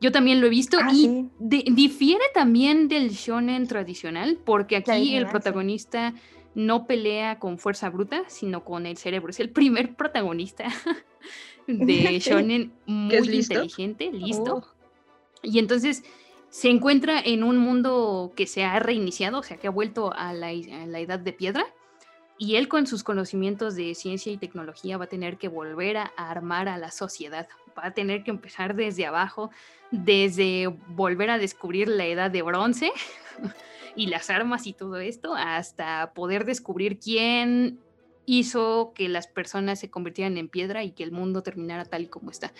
[0.00, 1.30] yo también lo he visto Ah, y sí.
[1.72, 6.14] difiere también del shonen tradicional porque aquí el protagonista
[6.54, 9.28] no pelea con fuerza bruta, sino con el cerebro.
[9.30, 10.64] Es el primer protagonista
[11.66, 13.14] de shonen muy
[13.58, 14.56] inteligente, listo.
[14.56, 14.66] Oh.
[15.42, 16.02] Y entonces
[16.48, 20.32] se encuentra en un mundo que se ha reiniciado, o sea, que ha vuelto a
[20.32, 21.66] la, i- a la edad de piedra.
[22.38, 26.12] Y él con sus conocimientos de ciencia y tecnología va a tener que volver a,
[26.16, 27.48] armar a la sociedad.
[27.78, 29.50] Va a tener que empezar desde abajo,
[29.90, 32.92] desde volver a descubrir la edad de bronce
[33.96, 37.78] y las armas y todo esto, hasta poder descubrir quién
[38.26, 42.08] hizo que las personas se convirtieran en piedra y que el mundo terminara tal y
[42.08, 42.52] como está.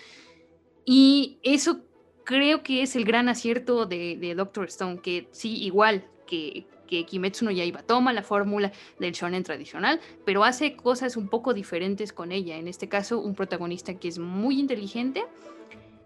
[0.85, 1.81] Y eso
[2.23, 7.45] creo que es el gran acierto de Doctor Stone, que sí, igual que, que Kimetsu
[7.45, 12.31] no Yaiba toma la fórmula del shonen tradicional, pero hace cosas un poco diferentes con
[12.31, 12.57] ella.
[12.57, 15.25] En este caso, un protagonista que es muy inteligente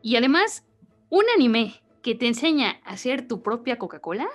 [0.01, 0.65] y además
[1.09, 4.27] un anime que te enseña a hacer tu propia Coca-Cola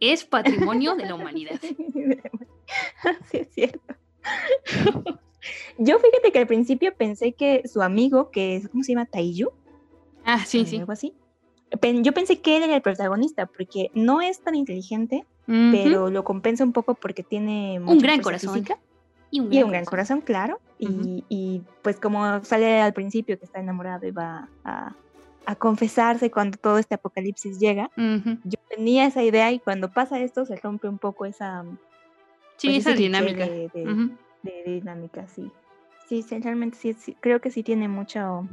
[0.00, 1.60] es patrimonio de la humanidad.
[3.30, 3.94] sí, es cierto.
[5.78, 9.06] Yo fíjate que al principio pensé que su amigo, que es, ¿cómo se llama?
[9.06, 9.50] Taiju,
[10.24, 10.76] Ah, sí, sí.
[10.76, 11.14] algo así.
[12.02, 15.24] Yo pensé que él era el protagonista porque no es tan inteligente,
[15.72, 18.54] Pero lo compensa un poco porque tiene un gran corazón.
[18.54, 18.78] física
[19.30, 20.60] Y un y un gran corazón, claro.
[20.78, 24.96] Y- y, pues como sale al principio que está enamorado y va a,
[25.44, 30.46] a confesarse cuando todo este apocalipsis llega, yo tenía esa idea y cuando pasa esto
[30.46, 31.64] se rompe un poco esa,
[32.56, 33.44] Sí, pues, esa dinámica.
[33.46, 34.10] de- de- Ujú.
[34.42, 35.50] de dinámica, sí.
[36.08, 38.48] Sí, sí, realmente sí, sí, creo que sí tiene mucho,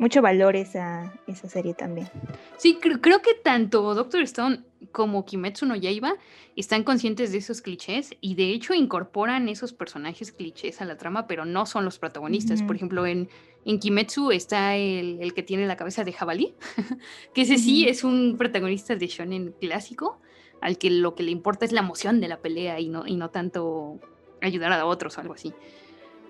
[0.00, 2.08] mucho valor esa, esa serie también.
[2.56, 6.14] Sí, cre- creo que tanto Doctor Stone como Kimetsu no Yaiba
[6.56, 11.26] están conscientes de esos clichés y de hecho incorporan esos personajes clichés a la trama,
[11.26, 12.62] pero no son los protagonistas.
[12.66, 13.28] Por ejemplo, en,
[13.66, 16.54] en Kimetsu está el, el que tiene la cabeza de jabalí,
[17.34, 20.18] que ese sí es un protagonista de shonen clásico,
[20.62, 23.16] al que lo que le importa es la emoción de la pelea y no, y
[23.16, 24.00] no tanto
[24.40, 25.52] ayudar a otros o algo así.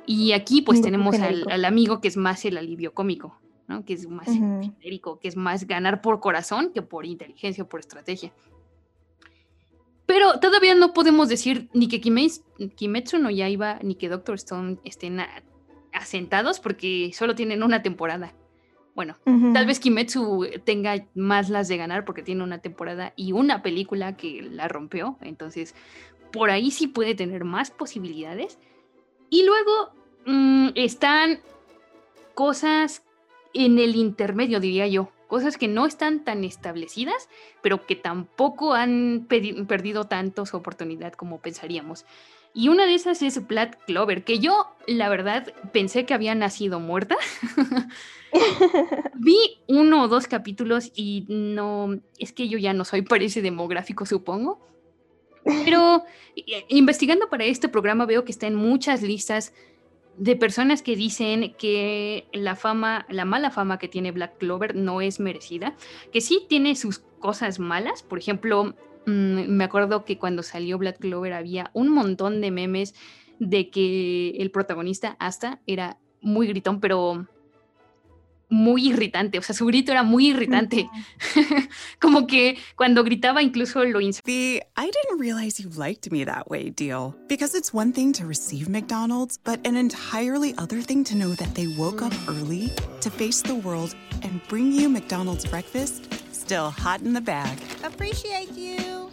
[0.06, 1.14] Y aquí pues tenemos
[1.52, 3.38] al amigo que es más el alivio cómico,
[3.70, 3.84] ¿no?
[3.84, 4.60] Que es más Ujú.
[4.60, 8.32] genérico, que es más ganar por corazón que por inteligencia o por estrategia.
[10.06, 15.20] Pero todavía no podemos decir ni que Kimetsu, no Yaiba ni que Doctor Stone estén
[15.92, 18.34] asentados porque solo tienen una temporada.
[18.96, 19.66] Bueno, tal Ujú.
[19.68, 24.42] vez Kimetsu tenga más las de ganar porque tiene una temporada y una película que
[24.42, 25.16] la rompió.
[25.20, 25.76] Entonces,
[26.32, 28.58] por ahí sí puede tener más posibilidades.
[29.30, 29.92] Y luego
[30.26, 31.38] mm, están
[32.34, 33.04] cosas
[33.54, 35.10] en el intermedio, diría yo.
[35.28, 37.28] Cosas que no están tan establecidas,
[37.62, 42.04] pero que tampoco han perdido tanto su oportunidad como pensaríamos.
[42.52, 46.80] Y una de esas es Black Clover, que yo, la verdad, pensé que había nacido
[46.80, 47.16] muerta.
[49.14, 53.40] Vi uno o dos capítulos y no, es que yo ya no soy para ese
[53.40, 54.60] demográfico, supongo.
[55.44, 56.04] Pero
[56.36, 59.54] eh, investigando para este programa veo que está en muchas listas
[60.20, 65.00] de personas que dicen que la fama, la mala fama que tiene Black Clover no
[65.00, 65.74] es merecida,
[66.12, 68.02] que sí tiene sus cosas malas.
[68.02, 68.74] Por ejemplo,
[69.06, 72.94] mm, me acuerdo que cuando salió Black Clover había un montón de memes
[73.38, 77.26] de que el protagonista hasta era muy gritón, pero
[78.50, 79.38] muy irritante.
[79.38, 80.88] O sea, su grito era muy irritante.
[82.00, 86.70] Como que cuando gritaba incluso lo The I didn't realize you liked me that way
[86.70, 87.14] deal.
[87.28, 91.54] Because it's one thing to receive McDonald's, but an entirely other thing to know that
[91.54, 92.70] they woke up early
[93.00, 96.08] to face the world and bring you McDonald's breakfast
[96.50, 97.56] still hot in the bag.
[97.84, 99.08] Appreciate you.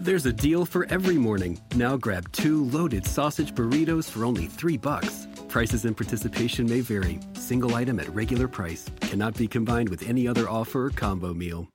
[0.00, 1.58] There's a deal for every morning.
[1.74, 5.26] Now grab two loaded sausage burritos for only three bucks.
[5.58, 7.18] Prices and participation may vary.
[7.32, 11.68] Single item at regular price cannot be combined with any other offer or combo meal.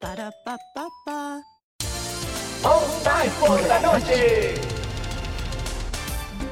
[0.00, 1.44] Ba-da-ba-ba-ba.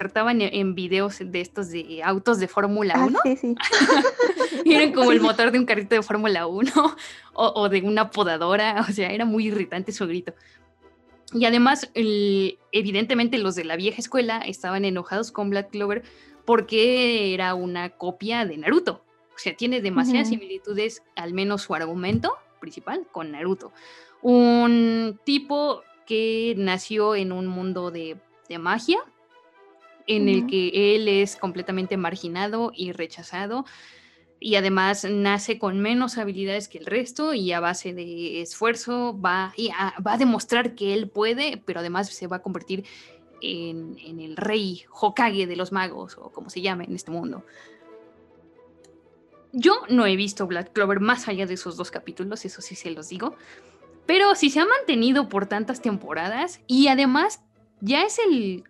[0.00, 3.18] Trataban en- en videos de estos de autos de Fórmula Ah, 1.
[3.24, 3.54] sí, sí.
[4.66, 6.70] y eran como el motor de un carrito de Fórmula 1
[7.32, 8.84] o, o de una podadora.
[8.86, 10.34] O sea, era muy irritante su grito.
[11.32, 16.02] Y además, el- evidentemente, los de la vieja escuela estaban enojados con Black Clover
[16.44, 19.02] porque era una copia de Naruto.
[19.34, 20.38] O sea, tiene demasiadas Ujú.
[20.38, 23.72] similitudes, al menos su argumento principal, con Naruto.
[24.20, 28.16] Un tipo que nació en un mundo de,
[28.48, 28.98] de magia,
[30.06, 33.64] en el que él es completamente marginado y rechazado
[34.38, 39.52] y además nace con menos habilidades que el resto y a base de esfuerzo va,
[39.56, 42.84] y a- va a demostrar que él puede, pero además se va a convertir
[43.40, 47.44] en, en el rey Hokage de los magos o como se llame en este mundo.
[49.52, 52.90] Yo no he visto Black Clover más allá de esos dos capítulos, eso sí se
[52.90, 53.36] los digo,
[54.04, 57.40] pero si se ha mantenido por tantas temporadas y además
[57.80, 58.64] ya es el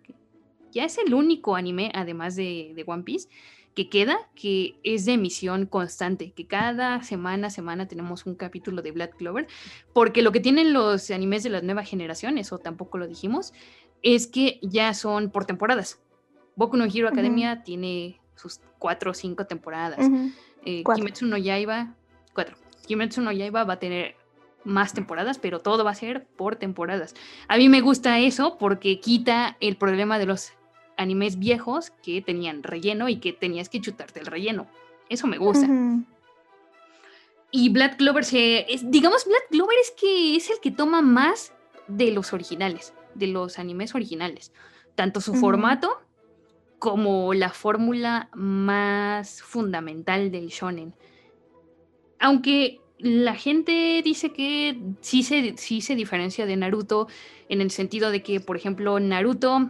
[0.71, 3.29] ya es el único anime, además de, de One Piece,
[3.75, 8.91] que queda, que es de emisión constante, que cada semana, semana tenemos un capítulo de
[8.91, 9.47] Black Clover,
[9.93, 13.53] porque lo que tienen los animes de la nueva generación, eso tampoco lo dijimos,
[14.01, 15.99] es que ya son por temporadas.
[16.55, 17.07] Boku no Hero.
[17.07, 19.99] Academia tiene sus cuatro o cinco temporadas.
[20.65, 21.03] Eh, Cuatro.
[21.03, 21.93] Kimetsu no Yaiba,
[22.33, 22.57] cuatro.
[22.87, 24.15] Kimetsu no Yaiba va a tener
[24.63, 27.13] más temporadas, pero todo va a ser por temporadas.
[27.47, 30.51] A mí me gusta eso porque quita el problema de los
[30.97, 34.67] animes viejos que tenían relleno y que tenías que chutarte el relleno.
[35.09, 35.67] Eso me gusta.
[37.51, 38.71] Y Black Clover se.
[38.73, 41.53] es- digamos, Black Clover es que es el que toma más
[41.87, 44.51] de los originales, de los animes originales.
[44.95, 46.01] Tanto su formato
[46.79, 50.93] como la fórmula más fundamental del shonen.
[52.19, 57.07] Aunque la gente dice que sí se, sí se diferencia de Naruto
[57.47, 59.69] en el sentido de que, por ejemplo, Naruto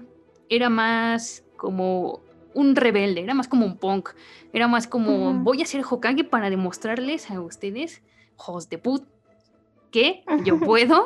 [0.50, 2.22] era más como
[2.54, 4.10] un rebelde, era más como un punk,
[4.54, 8.02] era más como voy a ser Hokage para demostrarles a ustedes,
[8.36, 9.04] hijos de put,
[9.92, 11.06] que yo puedo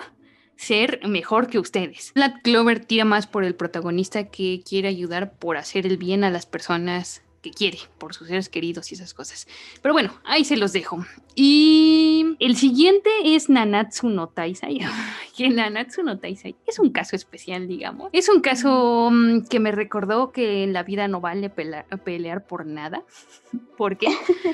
[0.55, 2.11] ser mejor que ustedes.
[2.13, 6.29] Black Clover tira más por el protagonista que quiere ayudar por hacer el bien a
[6.29, 9.47] las personas que quiere, por sus seres queridos y esas cosas.
[9.81, 11.03] Pero bueno, ahí se los dejo.
[11.35, 14.79] Y el siguiente es Nanatsu no Taisai.
[15.37, 18.09] que Nanatsu no Taisai es un caso especial, digamos.
[18.13, 22.65] Es un caso mm, que me recordó que en la vida no vale pelear por
[22.65, 23.03] nada.
[23.77, 24.07] Porque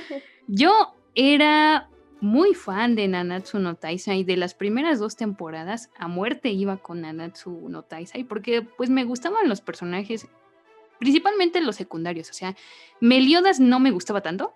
[0.48, 1.90] yo era
[2.22, 4.24] muy fan de Nanatsu no Taisai.
[4.24, 9.04] De las primeras dos temporadas, a muerte iba con Nanatsu no Taisai porque pues me
[9.04, 10.28] gustaban los personajes,
[11.00, 12.30] principalmente los secundarios.
[12.30, 12.56] O sea,
[13.00, 14.54] Meliodas no me gustaba tanto.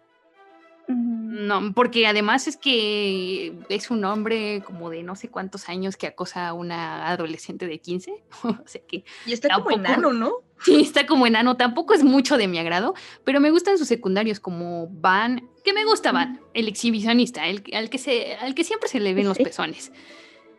[0.87, 6.07] No, porque además es que es un hombre como de no sé cuántos años que
[6.07, 8.23] acosa a una adolescente de 15.
[8.43, 10.33] o sea que Y está como enano, ¿no?
[10.63, 11.55] sí, está como enano.
[11.57, 15.85] Tampoco es mucho de mi agrado, pero me gustan sus secundarios como Van, que me
[15.85, 19.37] gusta Van, el exhibicionista, el, al, que se, al que siempre se le ven los
[19.39, 19.91] pezones.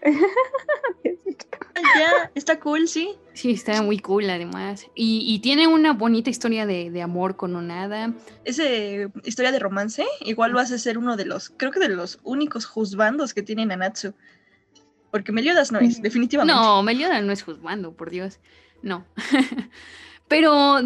[1.99, 3.17] Ya, está cool, sí.
[3.33, 4.87] Sí, está muy cool además.
[4.95, 8.15] Y, y tiene una bonita historia de, de amor con Onada.
[8.45, 12.21] Ese historia de romance, igual vas a ser uno de los, creo que de los
[12.23, 14.15] únicos juzbandos que tiene Nanatsu.
[15.11, 16.03] Porque Meliodas no es, Ujú.
[16.03, 16.55] definitivamente.
[16.61, 18.39] No, Melioda no es juzgando, por Dios.
[18.83, 19.05] No.
[20.29, 20.79] Pero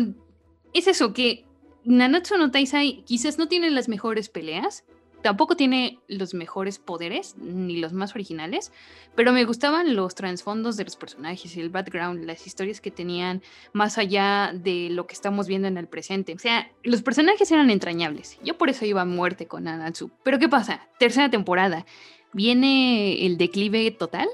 [0.73, 1.45] es eso, que
[1.85, 4.85] Nanatsu no Taisai quizás no tiene las mejores peleas,
[5.23, 8.73] tampoco tiene los mejores poderes, ni los más originales,
[9.15, 13.43] pero me gustaban los trasfondos de los personajes, el background, las historias que tenían
[13.73, 16.35] más allá de lo que estamos viendo en el presente.
[16.35, 18.39] O sea, los personajes eran entrañables.
[18.43, 20.11] Yo por eso iba a muerte con Nanatsu.
[20.23, 20.89] Pero ¿qué pasa?
[20.99, 21.87] Tercera temporada.
[22.33, 24.29] Viene el declive total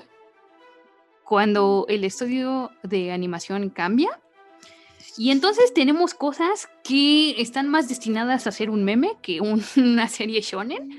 [1.25, 4.22] cuando el estudio de animación cambia.
[5.17, 10.09] Y entonces tenemos cosas que están más destinadas a ser un meme que un- una
[10.09, 10.91] serie shonen.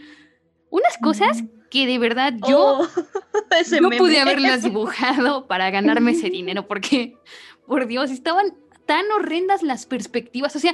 [0.70, 2.88] Unas cosas que de verdad yo Oh,
[3.82, 3.98] no meme.
[3.98, 7.16] pude haberlas dibujado para ganarme ese dinero porque,
[7.68, 10.56] por Dios, estaban tan horrendas las perspectivas.
[10.56, 10.74] O sea,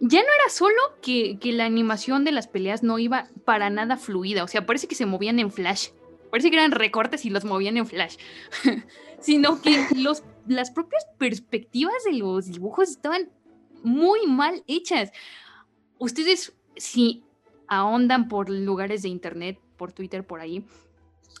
[0.00, 3.96] ya no era solo que, que la animación de las peleas no iba para nada
[3.98, 5.88] fluida, o sea, parece que se movían en flash,
[6.30, 8.16] parece que eran recortes y los movían en flash,
[9.20, 13.30] sino que los, las propias perspectivas de los dibujos estaban
[13.82, 15.12] muy mal hechas.
[15.98, 17.22] Ustedes, si
[17.68, 20.64] ahondan por lugares de internet, por Twitter, por ahí,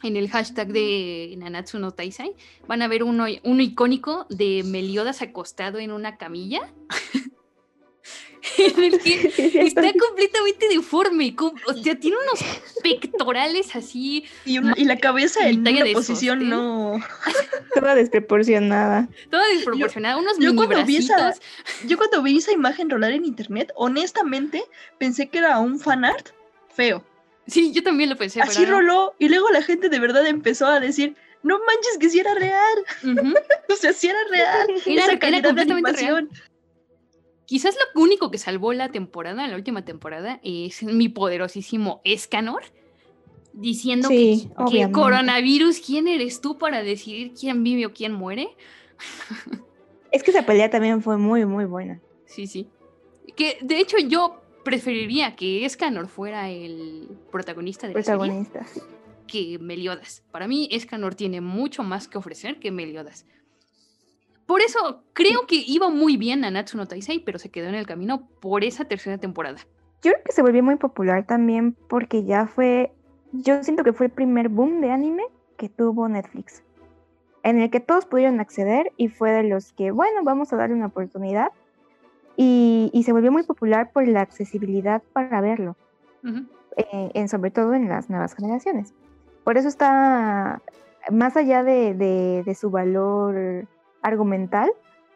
[0.02, 2.34] en el hashtag de Nanatsu no Taisai,
[2.66, 6.72] van a ver uno, uno icónico de Meliodas acostado en una camilla.
[8.58, 9.32] en el que
[9.66, 12.40] está completamente deforme, o sea, tiene unos
[12.82, 14.24] pectorales así.
[14.44, 16.98] Y, una- y la cabeza en una de posición no.
[17.74, 19.08] Toda desproporcionada.
[19.30, 21.34] Toda desproporcionada, unos Yo mini cuando, vi esa,
[21.86, 24.64] yo cuando vi esa imagen rolar en internet, honestamente
[24.98, 26.30] pensé que era un fanart
[26.74, 27.04] feo.
[27.46, 28.40] Sí, yo también lo pensé.
[28.40, 32.08] Así pero roló y luego la gente de verdad empezó a decir, no manches que
[32.10, 32.84] sí era real.
[33.68, 34.66] O sea, sí era real.
[34.86, 36.28] Era- esa era calidad de completamente real.
[37.50, 42.62] Quizás lo único que salvó la temporada, la última temporada, es mi poderosísimo Escanor
[43.52, 48.50] diciendo Sí, que, coronavirus, ¿quién eres tú para decidir quién vive o quién muere?
[50.12, 52.00] Es que esa pelea también fue muy, muy buena.
[52.24, 52.68] Sí, sí.
[53.34, 58.64] Que de hecho yo preferiría que Escanor fuera el protagonista de la serie Protagonista.
[59.26, 60.22] que Meliodas.
[60.30, 63.26] Para mí, Escanor tiene mucho más que ofrecer que Meliodas.
[64.50, 67.76] Por eso creo que iba muy bien a Natsu no Taisei, pero se quedó en
[67.76, 69.58] el camino por esa tercera temporada.
[70.02, 72.90] Yo creo que se volvió muy popular también porque ya fue,
[73.30, 75.22] yo siento que fue el primer boom de anime
[75.56, 76.64] que tuvo Netflix,
[77.44, 80.74] en el que todos pudieron acceder y fue de los que, bueno, vamos a darle
[80.74, 81.52] una oportunidad.
[82.36, 85.76] Y, y se volvió muy popular por la accesibilidad para verlo,
[86.76, 88.94] eh, en, sobre todo en las nuevas generaciones.
[89.44, 90.60] Por eso está,
[91.08, 93.68] más allá de, de- de su valor
[94.02, 94.70] argumental,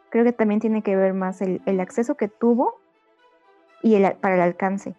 [0.09, 2.79] creo que también tiene que ver más el, el acceso que tuvo
[3.81, 4.95] y el, para el alcance,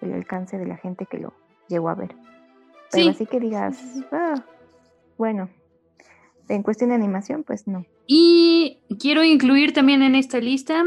[0.00, 1.32] el alcance de la gente que lo
[1.68, 2.14] llegó a ver.
[2.90, 3.08] Pero Sí.
[3.10, 3.78] así que digas,
[4.12, 4.44] "Ah,
[5.16, 5.48] bueno,
[6.48, 7.84] en cuestión de animación, pues no.
[8.06, 10.82] Y quiero incluir también en esta lista,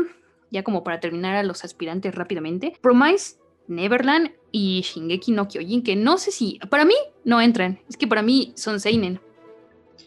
[0.52, 3.38] ya como para terminar a los aspirantes rápidamente, Promise,
[3.68, 8.08] Neverland y Shingeki no Kyojin, que no sé si, para mí no entran, es que
[8.08, 9.22] para mí son Seinen.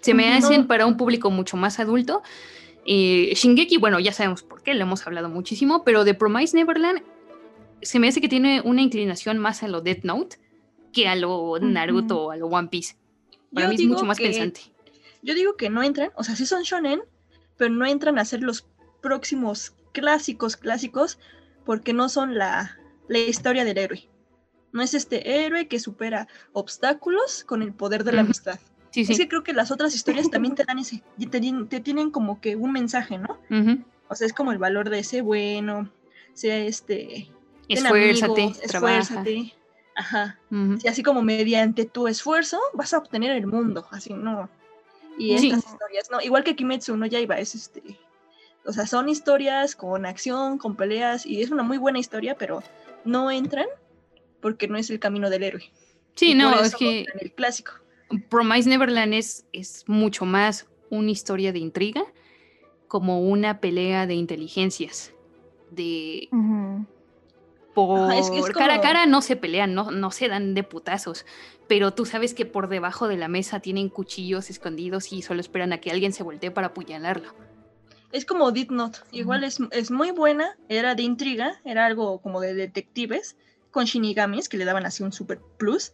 [0.06, 0.36] Se me No.
[0.36, 2.22] hacen para un público mucho más adulto.
[2.86, 7.02] Eh, Shingeki, bueno, ya sabemos por qué, lo hemos hablado muchísimo, pero de Promise Neverland
[7.82, 10.38] se me hace que tiene una inclinación más a lo Death Note
[10.92, 12.96] que a lo Naruto o a lo One Piece.
[13.52, 14.60] Para Yo mí es mucho más que- pensante.
[15.22, 17.00] Yo digo que no entran, o sea, sí son shonen,
[17.56, 18.66] pero no entran a ser los
[19.02, 21.18] próximos clásicos clásicos
[21.64, 22.78] porque no son la,
[23.08, 24.08] la historia del héroe.
[24.72, 28.60] No es este héroe que supera obstáculos con el poder de la amistad.
[28.90, 29.16] Sí, Es sí.
[29.16, 32.40] que creo que las otras historias también te dan ese, te, tien- te tienen como
[32.40, 33.38] que un mensaje, ¿no?
[34.08, 35.90] O sea, es como el valor de ese bueno,
[36.32, 37.28] sea este...
[37.68, 39.54] Esfuérzate, amigos, esfuérzate.
[39.96, 40.38] Ajá.
[40.50, 44.48] Y así como mediante tu esfuerzo vas a obtener el mundo, así no.
[45.18, 47.82] Y estas historias, no, igual que Kimetsu no Yaiba es este,
[48.64, 52.62] o sea, son historias con acción, con peleas y es una muy buena historia, pero
[53.04, 53.66] no entran
[54.40, 55.72] porque no es el camino del héroe.
[56.14, 57.72] Sí, Y no, es que entran el clásico.
[58.28, 62.04] Promise Neverland es, es mucho más una historia de intriga,
[62.88, 65.12] como una pelea de inteligencias.
[65.70, 66.28] De
[67.74, 70.54] por Ajá, es que es cara a cara no se pelean, no, no se dan
[70.54, 71.26] de putazos,
[71.68, 75.74] pero tú sabes que por debajo de la mesa tienen cuchillos escondidos y solo esperan
[75.74, 77.34] a que alguien se voltee para apuñalarlo.
[78.12, 82.40] Es como Death Note, igual es, es muy buena, era de intriga, era algo como
[82.40, 83.36] de detectives
[83.76, 85.92] con shinigamis que le daban así un super plus,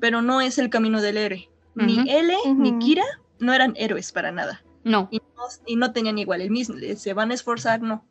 [0.00, 1.50] pero no es el camino del héroe.
[1.74, 2.10] Ni.
[2.10, 2.78] L ni.
[2.78, 3.04] Kira
[3.38, 4.62] no eran héroes para nada.
[4.82, 8.02] No, y no, y no tenían igual el mismo, se van a esforzar, no,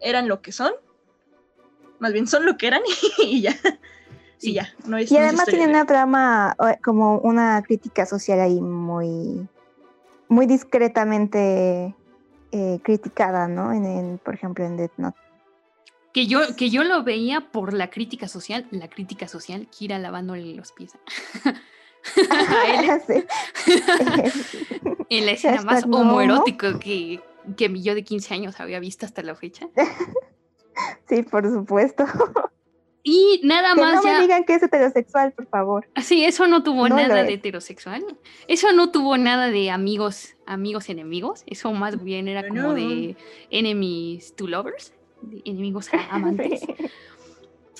[0.00, 0.72] eran lo que son,
[2.00, 2.82] más bien son lo que eran
[3.24, 3.54] y ya,
[4.38, 4.50] Sí.
[4.50, 8.06] y ya, no es Y no es además tiene una trama, eh, como una crítica
[8.06, 9.46] social ahí muy,
[10.26, 11.94] muy discretamente
[12.50, 13.72] eh, criticada, ¿no?
[13.72, 15.18] En, en, por ejemplo, en Death Note.
[16.14, 20.54] Que yo, que yo lo veía por la crítica social, la crítica social, Kira lavándole
[20.54, 20.92] los pies.
[21.44, 23.24] a él Sí.
[25.10, 27.20] en la escena más no, homoerótica que,
[27.56, 29.68] que yo de 15 años había visto hasta la fecha.
[31.08, 32.04] sí, por supuesto.
[33.06, 34.14] Y nada Que más no ya.
[34.14, 35.86] me digan que es heterosexual, por favor.
[36.02, 37.26] Sí, eso no tuvo No nada es.
[37.26, 38.02] de heterosexual.
[38.48, 41.42] Eso no tuvo nada de amigos, amigos enemigos.
[41.46, 42.72] Eso más bien era como No.
[42.74, 43.14] de
[43.50, 44.93] enemies to lovers,
[45.44, 46.62] enemigos amantes.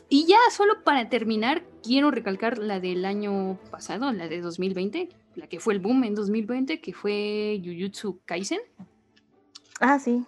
[0.09, 5.49] Y ya solo para terminar, quiero recalcar la del año pasado, la de 2020, la
[5.49, 8.61] que fue el boom en 2020, que fue Jujutsu Kaisen.
[9.81, 10.25] Ah, sí.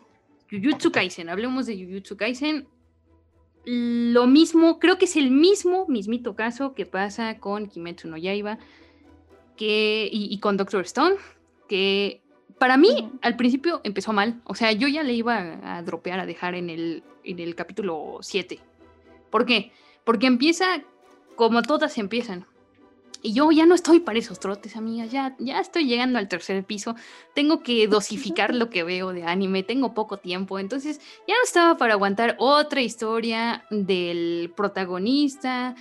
[0.50, 2.66] Jujutsu Kaisen, hablemos de Jujutsu Kaisen.
[3.64, 8.58] lo mismo, creo que es el mismo, mismito caso que pasa con Kimetsu no Yaiba
[9.56, 11.16] que, y, y con Doctor Stone,
[11.68, 12.22] que
[12.58, 16.26] para mí al principio empezó mal, o sea, yo ya le iba a, dropear, a
[16.26, 18.58] dejar en el, en el capítulo 7.
[19.30, 19.72] ¿Por qué?
[20.04, 20.82] Porque empieza
[21.34, 22.46] como todas empiezan.
[23.22, 25.10] Y yo ya no estoy para esos trotes, amigas.
[25.10, 26.94] Ya, ya estoy llegando al tercer piso.
[27.34, 29.62] Tengo que dosificar lo que veo de anime.
[29.62, 30.58] Tengo poco tiempo.
[30.58, 35.74] Entonces ya no estaba para aguantar otra historia del protagonista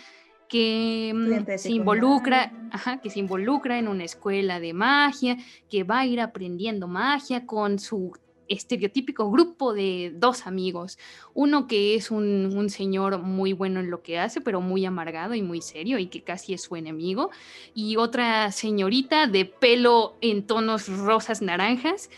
[0.48, 5.38] que mm, se involucra, ajá, que se involucra en una escuela de magia,
[5.70, 8.14] que va a ir aprendiendo magia con su
[8.48, 11.00] estereotípico grupo de dos amigos.
[11.34, 15.34] Uno que es un, un, señor muy bueno en lo que hace, pero muy amargado
[15.34, 17.32] y muy serio y que casi es su enemigo.
[17.74, 22.10] Y otra señorita de pelo en tonos rosas naranjas,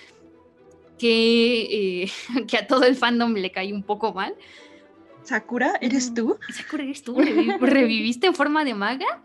[0.97, 2.11] que, eh,
[2.47, 4.35] que a todo el fandom le cae un poco mal.
[5.27, 6.39] Sakura, ¿eres tú?
[6.49, 7.17] Sakura, ¿eres tú?
[7.59, 9.21] ¿Reviviste en forma de maga?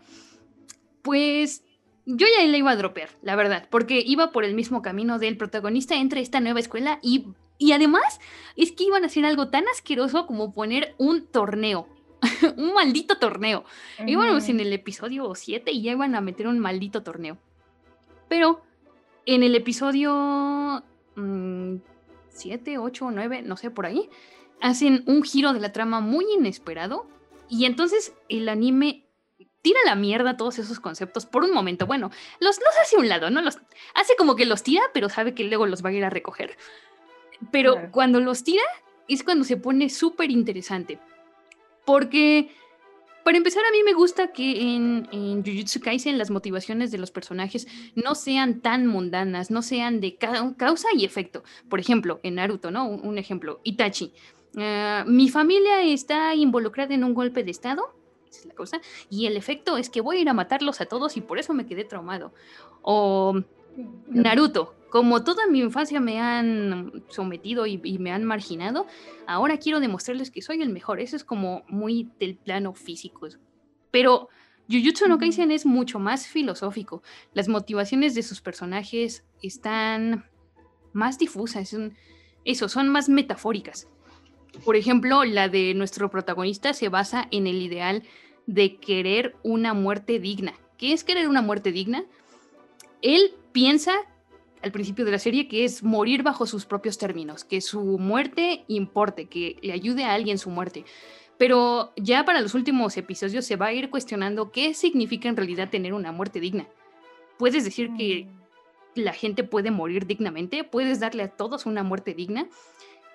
[1.01, 1.63] Pues
[2.05, 5.37] yo ya le iba a dropear, la verdad, porque iba por el mismo camino del
[5.37, 7.27] protagonista entre esta nueva escuela y,
[7.57, 8.19] y además
[8.57, 11.87] es que iban a hacer algo tan asqueroso como poner un torneo,
[12.57, 13.63] un maldito torneo.
[14.05, 17.37] Íbamos en el episodio 7 y ya iban a meter un maldito torneo.
[18.27, 18.61] Pero
[19.25, 20.83] en el episodio
[21.15, 24.09] 7, 8, 9, no sé, por ahí,
[24.61, 27.07] hacen un giro de la trama muy inesperado
[27.49, 29.03] y entonces el anime
[29.63, 31.87] tira la mierda todos esos conceptos por un momento.
[31.87, 33.41] Bueno, los, los hace a un lado, ¿no?
[33.41, 33.57] Los,
[33.95, 36.57] hace como que los tira, pero sabe que luego los va a ir a recoger.
[37.51, 37.91] Pero claro.
[37.91, 38.63] cuando los tira
[39.07, 40.99] es cuando se pone súper interesante.
[41.85, 42.49] Porque,
[43.23, 47.11] para empezar, a mí me gusta que en, en Jujutsu Kaisen las motivaciones de los
[47.11, 51.43] personajes no sean tan mundanas, no sean de ca causa y efecto.
[51.69, 52.85] Por ejemplo, en Naruto, ¿no?
[52.85, 54.13] Un, un ejemplo, Itachi.
[54.55, 57.93] Uh, mi familia está involucrada en un golpe de estado
[58.37, 58.81] es la cosa.
[59.09, 61.53] Y el efecto es que voy a ir a matarlos a todos y por eso
[61.53, 62.33] me quedé traumado.
[62.81, 63.41] O
[64.07, 68.85] Naruto, como toda mi infancia me han sometido y, y, me han marginado,
[69.27, 70.99] ahora quiero demostrarles que soy el mejor.
[70.99, 73.27] Eso es como muy del plano físico.
[73.91, 74.29] Pero
[74.69, 77.01] Jujutsu no Kaisen es mucho más filosófico.
[77.33, 80.25] Las motivaciones de sus personajes están
[80.93, 81.69] más difusas.
[81.69, 81.95] Son,
[82.45, 83.87] eso, son más metafóricas.
[84.63, 88.03] Por ejemplo, la de nuestro protagonista se basa en el ideal
[88.45, 90.53] de querer una muerte digna.
[90.77, 92.05] ¿Qué es querer una muerte digna?
[93.01, 93.93] Él piensa
[94.61, 98.63] al principio de la serie que es morir bajo sus propios términos, que su muerte
[98.67, 100.85] importe, que le ayude a alguien su muerte.
[101.37, 105.69] Pero ya para los últimos episodios se va a ir cuestionando qué significa en realidad
[105.69, 106.67] tener una muerte digna.
[107.37, 108.27] Puedes decir que
[108.95, 112.47] la gente puede morir dignamente, puedes darle a todos una muerte digna.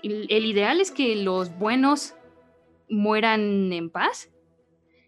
[0.02, 2.14] El, ideal es que los buenos
[2.88, 4.30] mueran en paz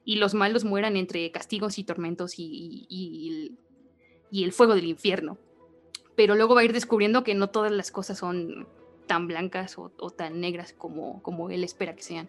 [0.04, 5.38] y los malos mueran entre castigos y tormentos y, y, el fuego del infierno.
[6.16, 8.66] Pero luego va a ir descubriendo que no todas las cosas son
[9.06, 12.28] tan blancas o, o tan negras como, como él espera que sean.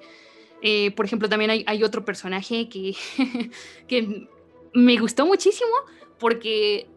[0.62, 2.96] Eh, por ejemplo, también hay, hay otro personaje que,
[3.88, 4.28] que
[4.74, 5.72] me gustó muchísimo
[6.20, 6.88] porque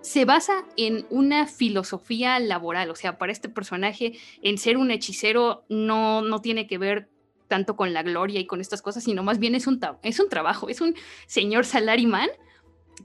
[0.00, 2.90] se basa en una filosofía laboral.
[2.90, 7.08] O sea, para este personaje, en ser un hechicero no, no tiene que ver
[7.48, 10.28] tanto con la gloria y con estas cosas, sino más bien es un, es un
[10.28, 10.94] trabajo, es un
[11.26, 12.30] señor salaryman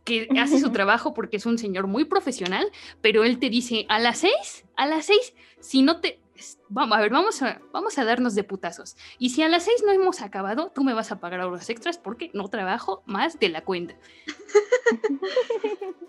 [0.03, 2.71] que hace su trabajo porque es un señor muy profesional,
[3.01, 6.21] pero él te dice a las seis, a las seis, si no te...
[6.67, 8.97] Vamos a ver, vamos a, vamos a darnos de putazos.
[9.17, 11.97] Y si a las seis no hemos acabado, tú me vas a pagar horas extras
[11.97, 13.95] porque no trabajo más de la cuenta.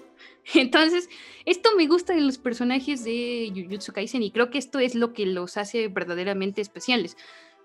[0.54, 1.08] Entonces,
[1.44, 5.12] esto me gusta de los personajes de Jujutsu Kaisen y creo que esto es lo
[5.12, 7.16] que los hace verdaderamente especiales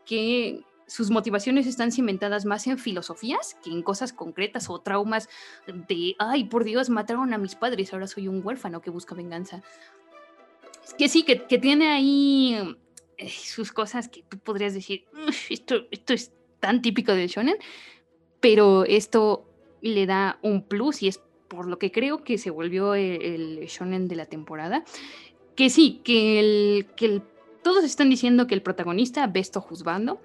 [0.06, 5.30] que sus motivaciones están cimentadas más en filosofías que en cosas concretas o traumas
[5.66, 9.64] de, ay, por Dios, mataron a mis padres, ahora soy un huérfano que busca venganza.
[10.84, 12.76] Es que sí, que, que tiene ahí
[13.18, 15.06] eh, sus cosas que tú podrías decir,
[15.50, 17.56] esto, esto es tan típico del shonen,
[18.42, 19.48] pero esto
[19.82, 21.22] le da un plus y es
[21.52, 24.86] por lo que creo que se volvió el, el shonen de la temporada.
[25.58, 27.22] Que sí, que el, que el
[27.62, 30.22] todos están diciendo que el protagonista, Besto Juzbando,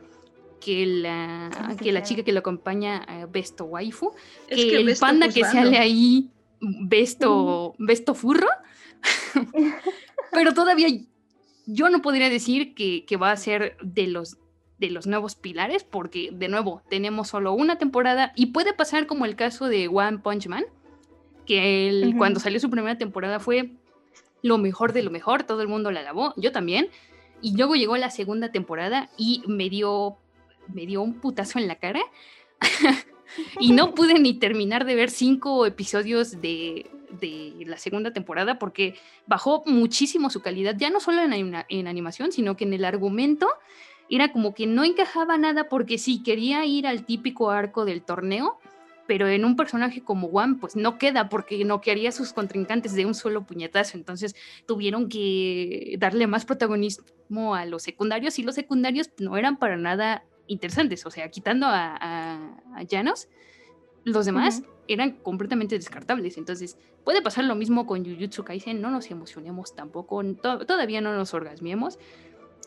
[0.60, 1.50] que la,
[1.82, 4.12] que la chica que lo acompaña, uh, Besto Waifu,
[4.48, 7.86] es que, que el panda que sale ahí, Besto, mm.
[7.86, 8.48] Besto Furro,
[10.32, 10.86] pero todavía
[11.66, 14.38] yo no podría decir que, que, va a ser de los
[14.78, 19.24] de los nuevos pilares, porque de nuevo tenemos solo una temporada y puede pasar como
[19.24, 20.66] el caso de One Punch Man,
[21.46, 22.18] que él, uh -huh.
[22.18, 23.70] cuando salió su primera temporada fue
[24.42, 26.88] lo mejor de lo mejor, todo el mundo la alabó, yo también,
[27.40, 30.18] y luego llegó la segunda temporada y me dio
[30.72, 32.00] me dio un putazo en la cara.
[33.60, 36.86] y no pude ni terminar de ver cinco episodios de,
[37.20, 38.94] de la segunda temporada porque
[39.26, 43.48] bajó muchísimo su calidad, ya no solo en, en animación, sino que en el argumento
[44.08, 48.58] era como que no encajaba nada porque sí, quería ir al típico arco del torneo,
[49.06, 53.06] pero en un personaje como Juan, pues no queda porque no quería sus contrincantes de
[53.06, 54.34] un solo puñetazo, entonces
[54.66, 60.24] tuvieron que darle más protagonismo a los secundarios y los secundarios no eran para nada
[60.46, 62.36] interesantes, o sea, quitando a, a,
[62.74, 63.28] a Janos,
[64.04, 69.10] los demás eran completamente descartables, entonces puede pasar lo mismo con Jujutsu Kaisen, no nos
[69.10, 71.98] emocionemos tampoco, to- todavía no nos orgasmiemos,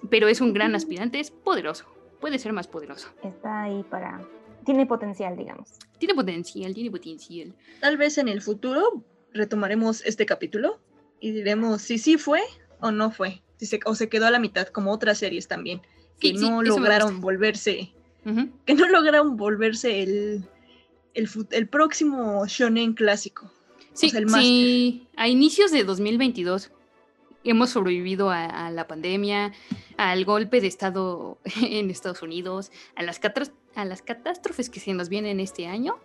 [0.10, 1.86] pero es un gran aspirante, es poderoso,
[2.20, 3.10] puede ser más poderoso.
[3.24, 4.22] Está ahí para...
[4.70, 5.70] Tiene potencial, digamos.
[5.98, 7.56] Tiene potencial, tiene potencial.
[7.80, 9.04] Tal vez en el futuro
[9.34, 10.80] retomaremos este capítulo
[11.20, 12.42] y diremos si sí fue
[12.80, 13.42] o no fue.
[13.58, 15.82] Si se, o se quedó a la mitad, como otras series también,
[16.20, 17.92] que Sí, no lograron volverse,
[18.68, 20.44] que no lograron volverse el,
[21.16, 23.52] el, el próximo shonen clásico.
[23.94, 26.70] Sí, sea, el sí, a inicios de 2022
[27.44, 29.52] hemos sobrevivido a, a la pandemia,
[29.98, 33.52] al golpe de Estado en Estados Unidos, a las, catras-
[33.82, 35.96] a las catástrofes que se nos vienen este año.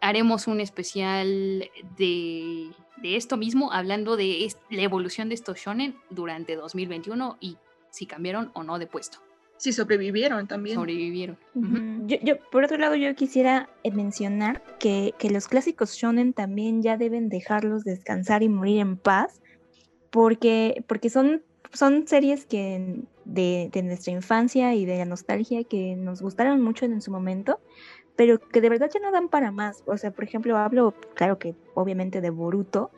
[0.00, 6.56] Haremos un especial de, de esto mismo, hablando de la evolución de estos shonen durante
[6.56, 7.56] 2021 y
[7.90, 9.18] si cambiaron o no de puesto.
[9.56, 10.76] Si sobrevivieron también.
[10.76, 11.38] Sobrevivieron.
[12.06, 16.98] Yo, por otro lado, yo quisiera eh, mencionar que, que los clásicos shonen también ya
[16.98, 19.40] deben dejarlos descansar y morir en paz,
[20.10, 21.42] porque, porque son,
[21.72, 26.86] son series que de, de nuestra infancia y de la nostalgia que nos gustaron mucho
[26.86, 27.60] en su momento,
[28.16, 29.82] pero que de verdad ya no dan para más.
[29.86, 32.90] O sea, por ejemplo, hablo, claro que obviamente de Boruto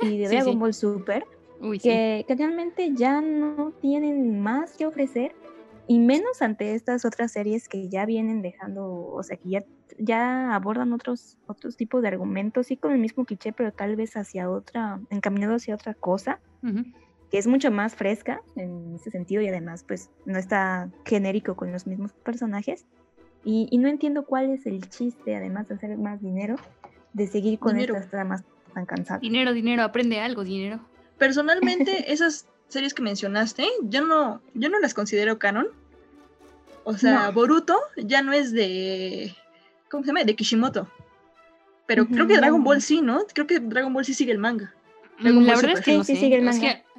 [0.00, 0.58] y de Sí, Dragon sí.
[0.58, 1.24] Ball Super,
[1.60, 1.88] Uy, sí.
[1.88, 5.34] que, realmente ya no tienen más que ofrecer
[5.86, 9.64] y menos ante estas otras series que ya vienen dejando, o sea, que ya,
[9.98, 14.16] ya abordan otros, otros tipos de argumentos, sí con el mismo cliché, pero tal vez
[14.16, 16.38] hacia otra, encaminado hacia otra cosa.
[17.30, 21.70] Que es mucho más fresca en ese sentido y además pues no está genérico con
[21.72, 22.86] los mismos personajes.
[23.44, 26.56] Y, y no entiendo cuál es el chiste, además de hacer más dinero,
[27.14, 27.94] de seguir con Dinero.
[27.94, 28.42] estas tramas
[28.74, 29.20] tan cansadas.
[29.22, 30.80] Dinero, dinero, aprende algo, dinero.
[31.18, 35.68] Personalmente, esas series que mencionaste, yo no, yo no las considero canon.
[36.84, 37.32] O sea, No.
[37.32, 39.34] Boruto ya no es de.
[39.90, 40.24] ¿Cómo se llama?
[40.24, 40.88] De Kishimoto.
[41.86, 42.62] Pero creo que Dragon.
[42.62, 43.24] Ball sí, ¿no?
[43.34, 44.72] Creo que Dragon Ball sí sigue el manga.
[45.18, 46.60] Mm, Dragon La Ball verdad es que no Sí, sigue el o manga.
[46.60, 46.84] sea,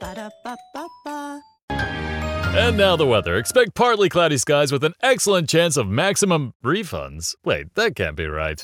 [0.00, 1.40] Ba-da-ba-ba-ba.
[1.70, 3.36] And now the weather.
[3.36, 7.34] Expect partly cloudy skies with an excellent chance of maximum refunds.
[7.44, 8.62] Wait, that can't be right.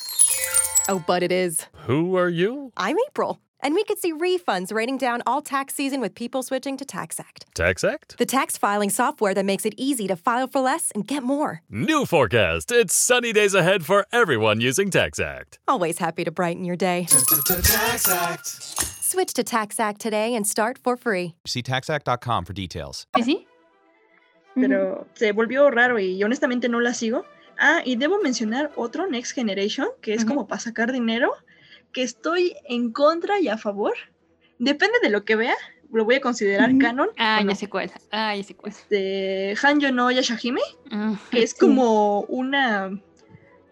[0.88, 1.66] Oh, but it is.
[1.86, 2.72] Who are you?
[2.76, 6.76] I'm April, and we could see refunds raining down all tax season with people switching
[6.76, 8.16] to TaxAct, TaxAct?
[8.16, 11.62] The tax filing software that makes it easy to file for less and get more.
[11.68, 12.70] New forecast.
[12.70, 15.58] It's sunny days ahead for everyone using TaxAct.
[15.66, 17.06] Always happy to brighten your day.
[17.08, 18.83] Tax Act.
[19.14, 21.34] Switch to TaxAct today and start for free.
[21.46, 23.06] See taxact.com for details.
[23.14, 23.46] ¿Sí, sí?
[24.56, 27.24] Pero se volvió raro y honestamente no la sigo.
[27.56, 30.30] Ah, y debo mencionar otro Next Generation, que es Ujú.
[30.34, 31.30] como para sacar dinero,
[31.92, 33.94] que estoy en contra y a favor.
[34.58, 35.54] Depende de lo que vea,
[35.92, 36.80] lo voy a considerar Ujú.
[36.80, 37.08] canon.
[37.16, 37.50] Ah, no.
[37.52, 37.92] ya sé cuál.
[38.10, 38.72] Ah, ya sé cuál.
[38.90, 40.60] De Hanyo no Yashahime,
[40.90, 42.90] Ah, que es como una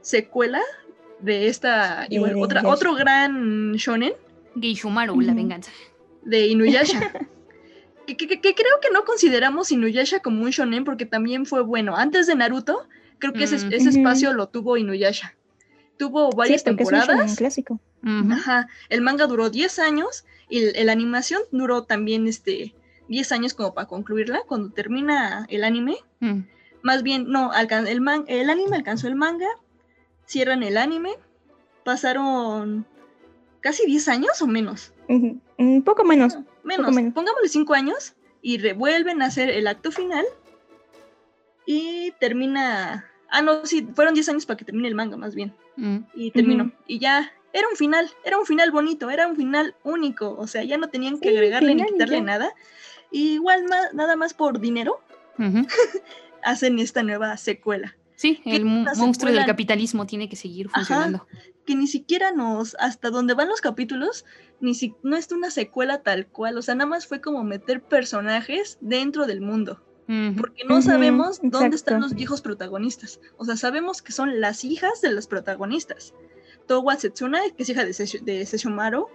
[0.03, 0.61] secuela
[1.19, 4.13] de esta, igual, otra, otro gran shonen
[4.61, 5.71] Geishumaru, la venganza.
[6.25, 7.01] de Inuyasha.
[8.07, 11.97] que, que- que creo que no consideramos Inuyasha como un shonen porque también fue bueno.
[11.97, 12.87] Antes de Naruto,
[13.19, 13.73] creo que ese, Mm.
[13.89, 15.35] espacio lo tuvo Inuyasha.
[15.99, 17.37] Tuvo varias sí, porque es un shonen temporadas.
[17.37, 17.81] clásico.
[18.05, 18.69] Ajá.
[18.89, 22.75] El manga duró 10 años y el- la animación duró también este
[23.09, 24.43] 10 años como para concluirla.
[24.47, 26.41] Cuando termina el anime, Mm.
[26.83, 29.47] más bien, no, alcan- el, man- el anime alcanzó el manga,
[30.27, 31.11] cierran el anime,
[31.85, 32.87] pasaron
[33.63, 34.93] casi 10 años o menos.
[35.09, 36.37] Un poco menos.
[36.65, 37.15] Menos, menos.
[37.15, 40.25] pongámosle 5 años y revuelven a hacer el acto final
[41.67, 43.07] y termina...
[43.31, 45.55] Ah, no, sí, fueron 10 años para que termine el manga más bien.
[45.77, 45.99] Mm.
[46.15, 46.71] Y terminó.
[46.87, 50.37] Y ya, era un final, era un final bonito, era un final único.
[50.39, 52.23] O sea, ya no tenían que Sí, agregarle ni quitarle ya.
[52.23, 52.53] nada.
[53.11, 55.01] Y igual ma- nada más por dinero
[56.43, 57.97] hacen esta nueva secuela.
[58.17, 61.27] Sí, el monstruo del capitalismo tiene que seguir Ajá, funcionando.
[61.67, 64.25] Que ni siquiera nos, hasta donde van los capítulos,
[64.61, 67.83] ni si, no es una secuela tal cual, o sea, nada más fue como meter
[67.83, 69.81] personajes dentro del mundo,
[70.37, 75.01] porque no sabemos dónde están los viejos protagonistas, o sea, sabemos que son las hijas
[75.01, 76.15] de los protagonistas,
[76.67, 79.09] Towa Setsuna, que es hija de, Sessho- de Sesshomaru,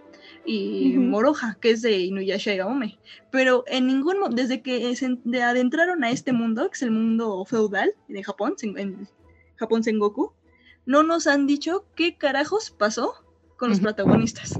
[0.45, 1.01] y Ujú.
[1.07, 2.99] Moroha, que es de Inuyasha y Aome,
[3.31, 7.43] pero en ningún desde que se de- adentraron a este mundo, que es el mundo
[7.45, 9.07] feudal de Japón, en
[9.55, 10.33] Japón Sengoku,
[10.87, 13.13] no nos han dicho qué carajos pasó
[13.57, 14.59] con los protagonistas.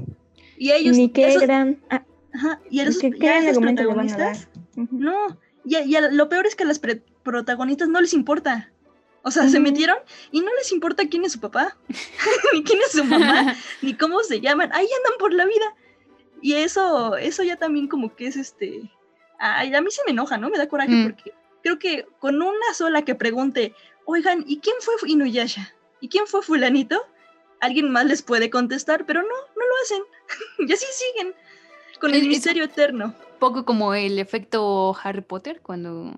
[0.56, 1.80] Y ellos, Ni qué esos- gran.
[1.90, 6.28] ah, ajá, y esos, qué y a gran esos protagonistas, no, y, y a- lo
[6.28, 8.70] peor es que a las pre- protagonistas no les importa.
[9.22, 9.98] O sea, se metieron
[10.30, 11.76] y no les importa quién es su papá,
[12.54, 14.70] ni quién es su mamá, ni cómo se llaman.
[14.72, 15.74] Ahí andan por la vida.
[16.40, 18.90] Y eso, eso ya también como que es este.
[19.38, 20.50] Ay, a mí se me enoja, ¿no?
[20.50, 21.02] Me da coraje Mm.
[21.04, 23.74] porque creo que con una sola que pregunte,
[24.04, 25.74] oigan, ¿y quién fue Inuyasha?
[26.00, 27.00] ¿Y quién fue fulanito?
[27.60, 30.02] Alguien más les puede contestar, pero no, no lo hacen.
[30.68, 31.34] y así siguen.
[32.00, 33.14] Con el es- misterio eterno.
[33.38, 36.12] Poco como el efecto Harry Potter cuando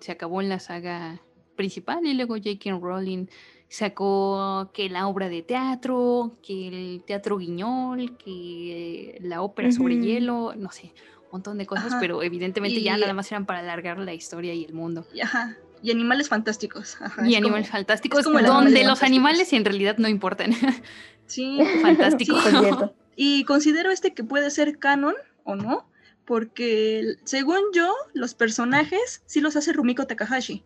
[0.00, 1.20] se acabó en la saga
[1.56, 2.78] principal y luego J.K.
[2.78, 3.26] Rowling
[3.70, 10.04] sacó que la obra de teatro, que el teatro guiñol, que la ópera sobre Ujú.
[10.04, 10.92] hielo, no sé,
[11.24, 12.00] un montón de cosas, Ajá.
[12.00, 15.06] pero evidentemente ya Y- nada más eran para alargar la historia y el mundo.
[15.14, 16.96] Y, ajá, y animales fantásticos.
[17.00, 19.06] ajá, y es animales como- fantásticos, es como donde Animales los Fantásticos.
[19.08, 20.50] animales en realidad no importan.
[21.26, 22.40] Sí, Fantástico.
[22.40, 22.56] sí.
[23.16, 25.14] Y considero este que puede ser canon
[25.44, 25.86] o no,
[26.24, 30.62] porque según yo, los personajes sí los hace Rumiko Takahashi.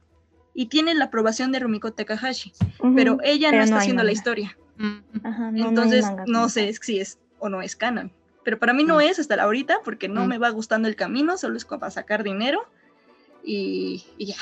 [0.55, 2.53] Y tiene la aprobación de Rumiko Takahashi,
[2.95, 4.57] pero ella pero no está haciendo la historia.
[4.77, 8.13] Mm, Ajá, no, no Entonces, manga no sé si es o no es canon.
[8.45, 9.01] Pero para mí no Mm.
[9.01, 10.29] es hasta la ahorita, porque no Mm.
[10.29, 12.69] me va gustando el camino, solo es para sacar dinero
[13.43, 14.37] y, y ya.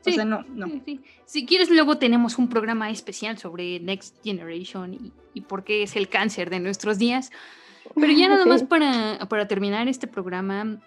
[0.00, 0.66] O Sí, sea, no, no.
[0.66, 1.00] Sí, sí.
[1.24, 5.96] Si quieres, luego tenemos un programa especial sobre Next Generation y, y por qué es
[5.96, 7.30] el cáncer de nuestros días.
[7.94, 10.80] Pero ya nada más para, para terminar este programa,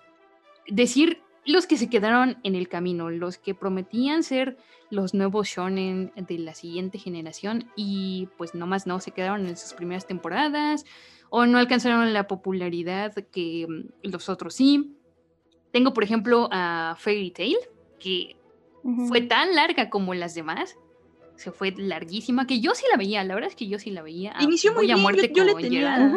[0.67, 4.57] decir los que se quedaron en el camino, los que prometían ser
[4.89, 9.73] los nuevos shonen de la siguiente generación y pues nomás no, se quedaron en sus
[9.73, 10.85] primeras temporadas
[11.29, 14.97] o no alcanzaron la popularidad que mm, los otros sí.
[15.71, 17.55] Tengo, por ejemplo, a Fairy Tail,
[17.97, 18.35] que
[19.07, 20.77] Fue tan larga como las demás.
[21.35, 24.01] Se fue larguísima, que yo sí la veía, la verdad es que yo sí la
[24.01, 24.33] veía.
[24.37, 26.13] a- Inició muy a bien, yo, muerte yo le tenía...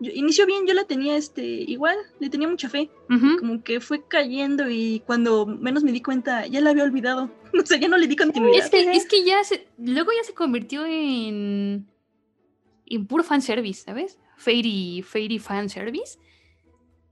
[0.00, 2.90] Yo- inició bien, yo la tenía este, igual, le tenía mucha fe.
[3.38, 7.30] Como que fue cayendo y cuando menos me di cuenta ya la había olvidado.
[7.62, 8.64] O sea, ya no le di continuidad.
[8.64, 11.86] Es que, es que ya se, luego ya se convirtió en,
[12.86, 14.18] en puro fanservice, ¿sabes?
[14.38, 16.18] Fairy, Fairy fanservice.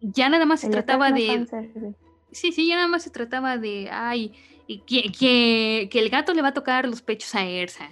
[0.01, 1.27] Ya nada más se El trataba de...
[1.27, 1.95] fanservice.
[2.33, 4.33] Sí, sí, ya nada más se trataba de, ay,
[4.79, 7.91] que, que, que el gato le va a tocar los pechos a Ersa,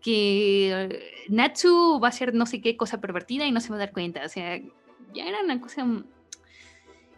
[0.00, 3.80] que Natsu va a hacer no sé qué cosa pervertida y no se va a
[3.80, 4.24] dar cuenta.
[4.24, 4.58] O sea,
[5.12, 5.86] ya era una cosa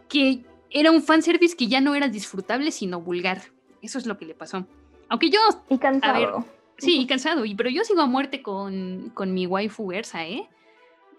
[0.08, 3.42] que era un fanservice que ya no era disfrutable, sino vulgar.
[3.82, 4.66] Eso es lo que le pasó.
[5.08, 5.38] Aunque yo,
[5.68, 6.46] Y a ver, cansado.
[6.78, 10.48] sí, y cansado, y, pero yo sigo a muerte con, con mi waifu Ersa, ¿eh?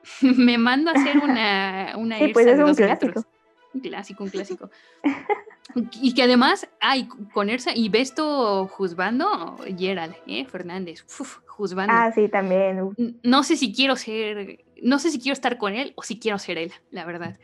[0.22, 3.06] Me mando a hacer una, una Sí, pues Ersa es de un clásico.
[3.08, 3.26] metros.
[3.74, 4.70] Un clásico, un clásico.
[6.01, 10.45] y que además, ay, con Ersa y Besto juzgando, Gerald, ¿eh?
[10.45, 11.93] Fernández, uf, juzgando.
[11.95, 12.91] Ah, sí, también.
[13.24, 16.38] No sé si quiero ser, no sé si quiero estar con él o si quiero
[16.38, 17.38] ser él, la verdad.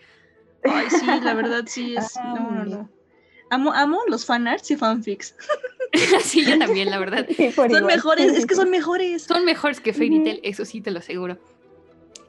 [0.64, 2.14] Ay, sí, la verdad sí es.
[2.20, 2.90] Ah, no, no, no.
[3.52, 5.36] Amo, amo los fanarts y fanfics.
[6.22, 7.26] sí, yo también, la verdad.
[7.36, 7.86] Sí, Son igual.
[7.86, 9.24] mejores, es que son mejores.
[9.24, 10.24] Son mejores que Fairy.
[10.24, 11.38] Tail, eso sí te lo aseguro.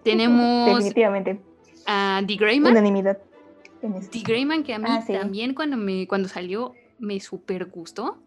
[0.02, 1.40] Tenemos Definitivamente.
[1.86, 2.72] a The Greyman.
[2.72, 3.18] Unanimidad.
[3.80, 5.12] The Greyman que a mí Ah, sí.
[5.12, 8.18] también cuando me cuando salió me super gustó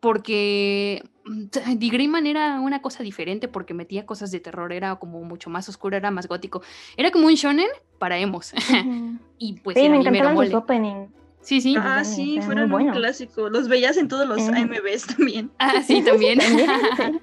[0.00, 1.46] porque mm,
[1.78, 5.68] The Greyman era una cosa diferente porque metía cosas de terror, era como mucho más
[5.68, 6.62] oscuro, era más gótico.
[6.96, 8.52] Era como un shonen para emos.
[9.38, 11.10] Y pues Sí, era me openings.
[11.40, 11.74] Sí, sí.
[11.76, 12.92] Ah, Ah, sí, está muy fueron un bueno.
[12.92, 13.48] clásico.
[13.48, 14.54] Los veías en todos los Ujú.
[14.54, 15.50] AMVs también.
[15.58, 16.38] Ah, sí, también.
[16.38, 17.12] También, sí.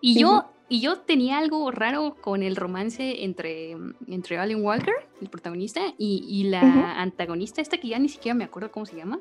[0.00, 4.94] y Sí, yo y yo tenía algo raro con el romance entre, entre Alan Walker,
[5.20, 8.96] el protagonista, y, y la antagonista, esta que ya ni siquiera me acuerdo cómo se
[8.96, 9.20] llama.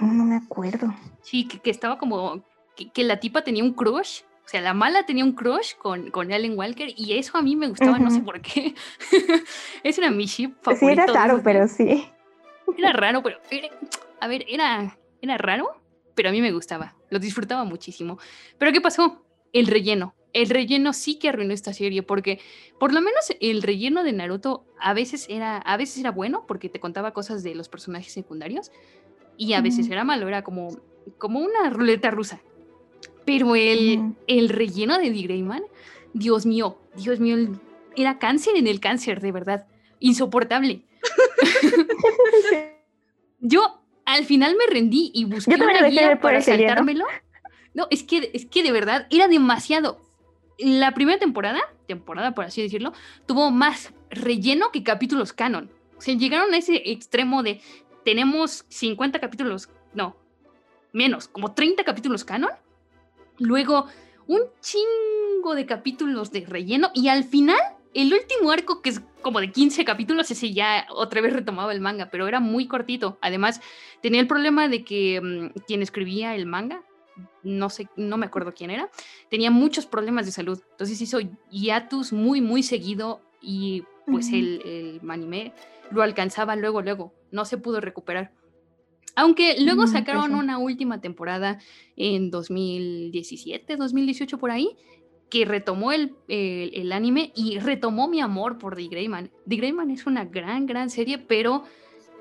[0.00, 0.94] No, no me acuerdo.
[1.22, 2.44] Sí, que, que estaba como.
[2.76, 4.22] Que, que la tipa tenía un crush.
[4.44, 7.54] O sea, la mala tenía un crush con, con Alan Walker y eso a mí
[7.54, 8.74] me gustaba, no sé por qué.
[9.84, 11.02] Ese era mi ship Sí, favorito.
[11.02, 12.04] era raro, pero sí.
[12.76, 13.38] Era raro, pero.
[13.50, 13.68] era-
[14.20, 15.68] a ver, era, era raro,
[16.14, 16.94] pero a mí me gustaba.
[17.10, 18.18] Lo disfrutaba muchísimo.
[18.58, 19.24] Pero ¿qué pasó?
[19.52, 20.14] El relleno.
[20.32, 22.40] El relleno sí que arruinó esta serie porque
[22.78, 26.68] por lo menos el relleno de Naruto a veces era, a veces era bueno porque
[26.68, 28.70] te contaba cosas de los personajes secundarios
[29.36, 30.76] y a veces era malo, era como,
[31.18, 32.40] como una ruleta rusa.
[33.24, 35.62] Pero el, el relleno de The Greyman,
[36.12, 37.36] Dios mío, Dios mío,
[37.96, 39.66] era cáncer en el cáncer, de verdad.
[40.00, 40.82] Insoportable.
[43.40, 47.04] Yo al final me rendí y busqué Yo una guía para saltármelo.
[47.74, 50.00] No, es que, es que de verdad era demasiado.
[50.62, 52.92] La primera temporada, temporada por así decirlo,
[53.26, 55.70] tuvo más relleno que capítulos canon.
[55.96, 57.60] O sea, llegaron a ese extremo de
[58.04, 60.16] tenemos 50 capítulos, no,
[60.92, 62.50] menos, como 30 capítulos canon.
[63.38, 63.86] Luego
[64.26, 67.58] un chingo de capítulos de relleno y al final
[67.94, 71.80] el último arco que es como de 15 capítulos, ese ya otra vez retomaba el
[71.80, 73.18] manga, pero era muy cortito.
[73.20, 73.60] Además,
[74.00, 76.82] tenía el problema de que mm, quien escribía el manga,
[77.42, 78.90] no sé, no me acuerdo quién era,
[79.30, 80.60] tenía muchos problemas de salud.
[80.72, 81.18] Entonces hizo
[81.50, 84.60] hiatus muy, muy seguido y pues el,
[85.02, 85.52] el anime
[85.90, 87.12] lo alcanzaba luego, luego.
[87.30, 88.32] No se pudo recuperar.
[89.14, 91.58] Aunque luego Mm, sacaron una última temporada
[91.96, 94.76] en 2017, 2018 por ahí,
[95.30, 99.30] que retomó el, el- el anime y retomó mi amor por The Greyman.
[99.48, 101.64] The Greyman es una gran, gran serie, pero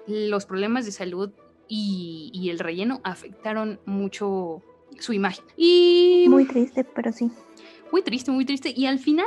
[0.08, 1.32] los problemas de salud
[1.68, 4.62] y, y el relleno afectaron mucho
[5.00, 5.44] su imagen.
[5.58, 7.30] Y Muy triste, pero sí.
[7.92, 8.74] muy triste, muy triste.
[8.76, 9.26] Y al final,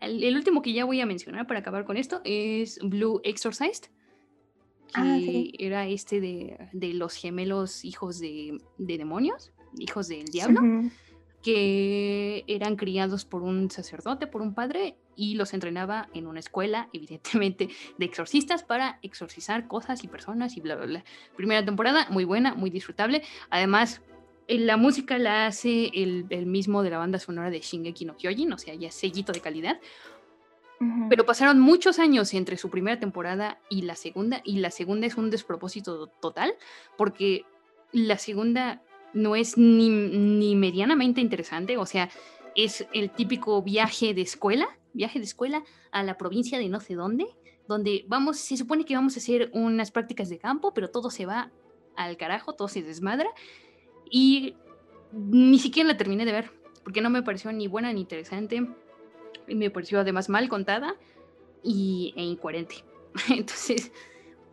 [0.00, 3.84] el, el último que ya voy a mencionar para acabar con esto es Blue Exorcised,
[3.84, 5.52] que Ah, sí.
[5.58, 10.60] era este de, de los gemelos hijos de, de demonios, hijos del diablo,
[11.42, 16.88] que eran criados por un sacerdote, por un padre, y los entrenaba en una escuela,
[16.94, 21.04] evidentemente, de exorcistas para exorcizar cosas y personas y bla, bla, bla.
[21.36, 23.22] Primera temporada, muy buena, muy disfrutable.
[23.50, 24.00] Además,
[24.48, 28.52] la música la hace el, el mismo de la banda sonora de Shingeki no Kyojin,
[28.52, 29.80] o sea, ya sellito de calidad.
[31.08, 35.16] Pero pasaron muchos años entre su primera temporada y la segunda, y la segunda es
[35.16, 36.54] un despropósito total,
[36.98, 37.44] porque
[37.92, 38.82] la segunda
[39.14, 42.10] no es ni, ni medianamente interesante, o sea,
[42.54, 46.94] es el típico viaje de escuela, viaje de escuela a la provincia de no sé
[46.94, 47.26] dónde,
[47.66, 51.24] donde vamos, se supone que vamos a hacer unas prácticas de campo, pero todo se
[51.24, 51.50] va
[51.96, 53.30] al carajo, todo se desmadra,
[54.10, 54.54] y
[55.12, 56.50] ni siquiera la terminé de ver,
[56.82, 58.66] porque no me pareció ni buena ni interesante,
[59.46, 60.94] y me pareció además mal contada
[61.62, 62.76] y, e incoherente.
[63.30, 63.92] Entonces,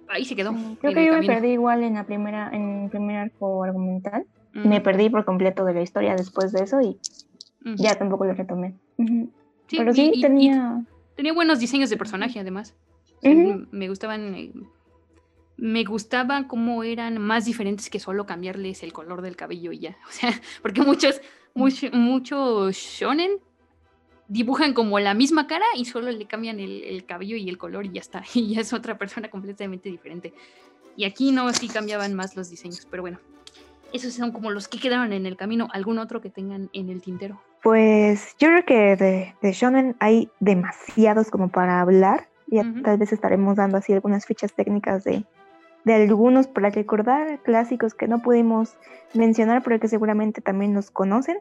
[0.07, 0.53] ahí se quedó.
[0.79, 4.25] Creo que yo me perdí igual en la primera, en el primer arco argumental.
[4.53, 6.99] Me perdí por completo de la historia después de eso y
[7.77, 8.75] ya tampoco lo retomé.
[8.97, 10.85] Sí, Pero sí, y- y tenía...
[11.15, 12.75] tenía buenos diseños de personaje, además.
[13.17, 13.33] O sea,
[13.71, 14.53] Me gustaban.
[15.63, 19.95] Me gustaba cómo eran más diferentes que solo cambiarles el color del cabello y ya.
[20.09, 20.31] O sea,
[20.63, 21.21] porque muchos,
[21.53, 23.31] mucho- muchos shonen
[24.27, 27.85] dibujan como la misma cara y solo le cambian el, el cabello y el color
[27.85, 28.23] y ya está.
[28.33, 30.33] Y ya es otra persona completamente diferente.
[30.97, 33.19] Y aquí no, sí cambiaban más los diseños, pero bueno.
[33.93, 35.67] Esos son como los que quedaron en el camino.
[35.73, 37.41] ¿Algún otro que tengan en el tintero?
[37.61, 42.29] Pues yo creo que de, de Shonen hay demasiados como para hablar.
[42.47, 42.81] Ya Ujú.
[42.81, 45.23] tal vez estaremos dando así algunas fichas técnicas de,
[45.85, 48.77] de algunos para recordar clásicos que no pudimos
[49.13, 51.37] mencionar, pero que seguramente también los conocen.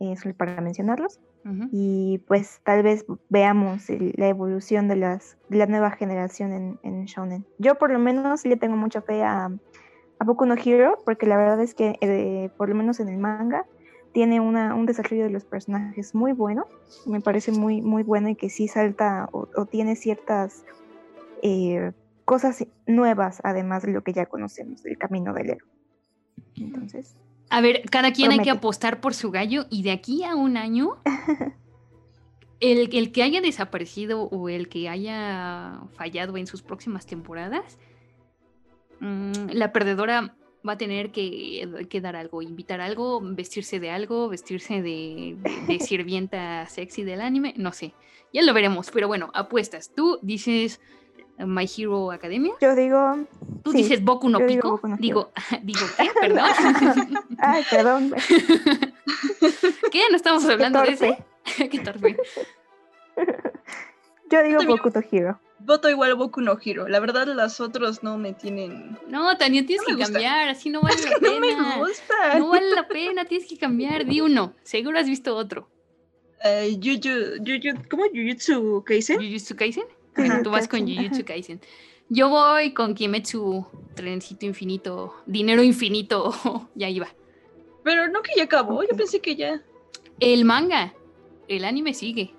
[0.00, 1.18] eh, para mencionarlos.
[1.72, 6.78] Y pues tal vez veamos el- la evolución de, las, de la nueva generación en,
[6.84, 7.46] en Shonen.
[7.58, 11.36] Yo por lo menos le tengo mucha fe a, a Boku no Hero, porque la
[11.36, 13.66] verdad es que eh, por lo menos en el manga
[14.12, 16.64] tiene una, un desarrollo de los personajes muy bueno.
[17.06, 20.62] Me parece muy, muy bueno y que sí salta o, o tiene ciertas
[21.42, 21.92] eh,
[22.28, 25.70] cosas nuevas, además de lo que ya conocemos del camino del héroe.
[26.56, 27.16] Entonces,
[27.48, 28.58] A ver, cada quien hay que Promete.
[28.58, 30.98] apostar por su gallo y de aquí a un año,
[32.60, 37.78] el, el que haya desaparecido o el que haya fallado en sus próximas temporadas,
[39.00, 40.34] mm, la perdedora
[40.68, 45.80] va a tener que, que dar algo, invitar algo, vestirse de algo, vestirse de, de-
[45.80, 47.94] sirvienta sexy del anime, no sé,
[48.34, 49.92] ya lo veremos, pero bueno, apuestas.
[49.94, 50.80] Tú dices
[51.46, 53.18] My Hero Academia, yo digo...
[53.62, 55.02] tú sí, dices Boku no digo Pico, no Hero.
[55.02, 55.32] digo,
[55.62, 56.10] digo, ¿qué?
[56.20, 56.50] Perdón.
[57.38, 58.14] Ay, perdón.
[59.92, 60.02] ¿Qué?
[60.10, 61.18] ¿No estamos hablando de ese?
[61.70, 62.16] Qué torpe.
[64.30, 65.40] Yo digo Boku no Hero.
[65.60, 66.88] Voto igual a Boku no Hero.
[66.88, 68.98] La verdad, las otros no me tienen.
[69.08, 71.56] No, Tania, tienes No que cambiar, así no vale la pena.
[71.56, 72.38] No me gusta.
[72.38, 74.06] No vale la pena, tienes que cambiar.
[74.06, 75.68] Di uno, seguro has visto otro.
[76.44, 78.04] Eh, Juju, Juju, ¿Cómo?
[78.12, 79.18] Jujutsu Kaisen.
[79.20, 79.84] ¿Jujutsu Kaisen?
[80.18, 80.42] Ajá.
[80.42, 81.60] Tú vas con Jujutsu Kaisen.
[82.10, 86.32] Yo voy con Kimetsu, trencito infinito, dinero infinito,
[86.74, 87.08] ya iba.
[87.84, 88.82] Pero no que ya acabó.
[88.82, 89.62] Yo pensé que ya.
[90.20, 90.94] El manga,
[91.48, 92.34] el anime sigue.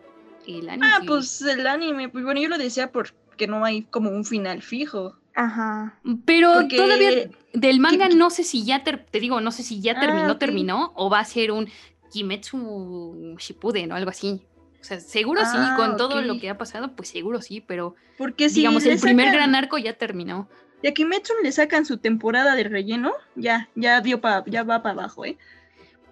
[0.48, 1.08] El anime Ah, sigue.
[1.08, 2.10] pues el anime.
[2.10, 5.16] Pues bueno, yo lo decía porque no hay como un final fijo.
[5.36, 6.00] Ajá.
[6.26, 9.94] Pero Porque- todavía del manga no sé si ya te digo, no sé si ya
[9.98, 11.70] Ah, terminó, terminó o va a ser un
[12.12, 14.42] Kimetsu Shippuden o algo así.
[14.82, 17.96] O sea, seguro sí, Ah, con todo lo que ha pasado, pues seguro sí, pero
[18.18, 20.48] Porque si digamos el primer gran arco ya terminó.
[20.82, 24.82] Y a Kimetsu le sacan su temporada de relleno, ya, ya dio pa, ya va
[24.82, 25.38] para abajo, ¿eh?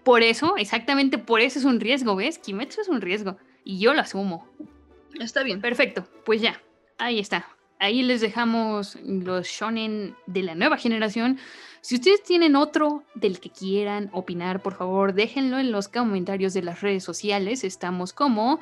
[0.04, 2.38] Por eso, exactamente por eso es un riesgo, ¿ves?
[2.38, 4.48] Kimetsu es un riesgo y yo lo asumo.
[5.20, 5.62] Está bien.
[5.62, 6.62] Perfecto, pues ya,
[6.98, 7.48] ahí está.
[7.80, 11.40] Ahí les dejamos los shonen de la nueva generación.
[11.88, 16.62] Si ustedes tienen otro del que quieran opinar, por favor, déjenlo en los comentarios de
[16.62, 17.64] las redes sociales.
[17.64, 18.60] Estamos como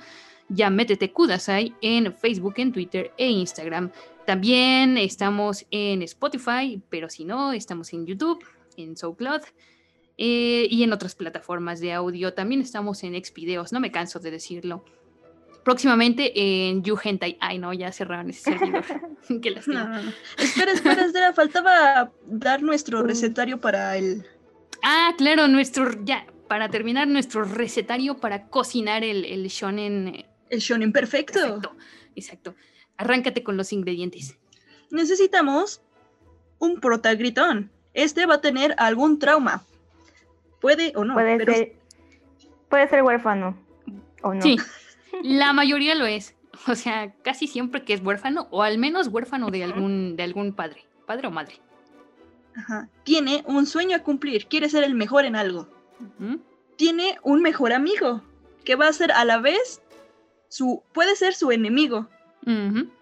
[0.47, 3.89] ya métete Kudasai en Facebook, en Twitter e Instagram.
[4.28, 8.45] También estamos en Spotify, pero si no, estamos en YouTube,
[8.78, 9.41] en SoundCloud
[10.19, 12.36] eh, y en otras plataformas de audio.
[12.36, 14.86] También estamos en Xvideos, no me canso de decirlo.
[15.66, 16.32] Próximamente
[16.70, 17.38] en YouHentai.
[17.41, 18.86] Ay, no, ya cerraron ese servidor.
[19.41, 19.84] Qué lástima.
[19.84, 20.11] No, no, no.
[20.38, 24.24] Espera, espera, espera, faltaba dar nuestro recetario para el...
[24.84, 30.07] Ah, claro, nuestro, ya, para terminar, nuestro recetario para cocinar el, el shonen.
[30.09, 31.39] eh, El shonen perfecto.
[31.39, 31.76] Exacto,
[32.16, 32.55] exacto.
[32.97, 34.38] Arráncate con los ingredientes.
[34.91, 35.82] Necesitamos
[36.59, 37.72] un protagritón.
[37.95, 39.66] Este va a tener algún trauma.
[40.61, 41.16] Puede o no.
[41.16, 41.74] puede, pero ser,
[42.70, 43.57] puede ser huérfano
[44.22, 44.41] o no.
[44.43, 44.57] Sí,
[45.24, 46.36] la mayoría lo es.
[46.68, 50.53] O sea, casi siempre que es huérfano, o al menos huérfano de algún, de algún
[50.53, 51.59] padre, padre o madre.
[52.55, 52.88] Ajá.
[53.03, 55.68] Tiene un sueño a cumplir, quiere ser el mejor en algo.
[56.78, 58.22] Tiene un mejor amigo,
[58.63, 59.82] que va a ser a la vez
[60.47, 60.82] su...
[60.93, 62.07] puede ser su enemigo,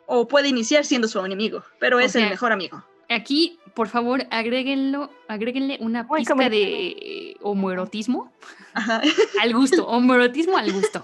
[0.08, 2.84] o puede iniciar siendo su enemigo, pero O es sea, el mejor amigo.
[3.10, 6.66] Aquí, por favor, agréguenlo, agréguenle una Muy convertido.
[6.66, 8.32] de homoerotismo
[8.74, 9.02] Ajá.
[9.42, 11.04] al gusto, homoerotismo al gusto.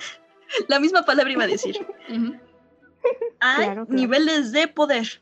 [0.67, 1.75] La misma palabra iba a decir.
[3.39, 3.87] Hay Claro, claro.
[3.89, 5.21] niveles de poder.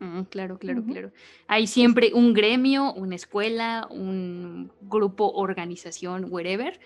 [0.00, 1.12] Mm, claro, claro, claro.
[1.46, 6.80] Hay siempre un gremio, una escuela, un grupo, organización, wherever,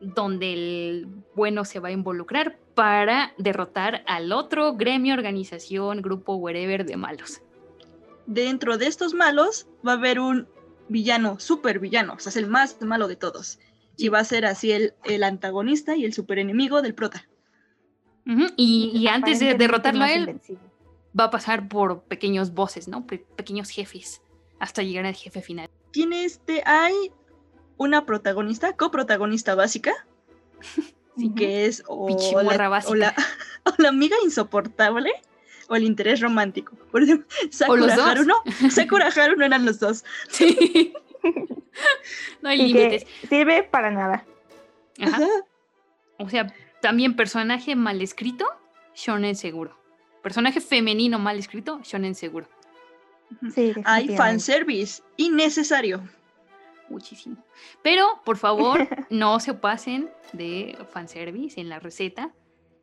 [0.00, 6.84] donde el bueno se va a involucrar para derrotar al otro gremio, organización, grupo, wherever
[6.84, 7.42] de malos.
[8.26, 10.48] Dentro de estos malos va a haber un
[10.88, 13.58] villano, super villano, o sea, es el más malo de todos.
[14.02, 17.28] Y va a ser así el, el antagonista y el super enemigo del prota.
[18.56, 20.62] Y, y antes de derrotarlo a él, invencible.
[21.18, 23.04] va a pasar por pequeños bosses, ¿no?
[23.06, 24.22] Pe- pequeños jefes,
[24.60, 25.68] hasta llegar al jefe final.
[25.90, 26.94] Tiene este, hay
[27.76, 29.92] una protagonista, coprotagonista básica,
[31.16, 31.34] Ujú.
[31.34, 32.94] que es o la, o, básica.
[32.96, 33.14] la,
[33.64, 35.10] o la amiga insoportable
[35.68, 36.76] o el interés romántico.
[36.92, 38.06] Por ejemplo, los Sakura dos.
[38.06, 38.34] Haruno,
[38.70, 40.04] Sakura Haruno eran los dos.
[40.28, 40.92] Sí.
[42.42, 43.04] no hay Y límites.
[43.04, 44.24] que sirve para nada.
[45.00, 45.16] Ajá.
[45.16, 45.26] Ajá.
[46.18, 46.52] O sea,
[46.82, 48.46] también personaje mal escrito,
[48.94, 49.78] shonen seguro.
[50.22, 52.48] Personaje femenino mal escrito, shonen seguro.
[53.54, 56.02] Sí, Hay fanservice innecesario.
[56.88, 57.36] Muchísimo.
[57.82, 62.34] Pero, por favor, no se pasen de fanservice en la receta.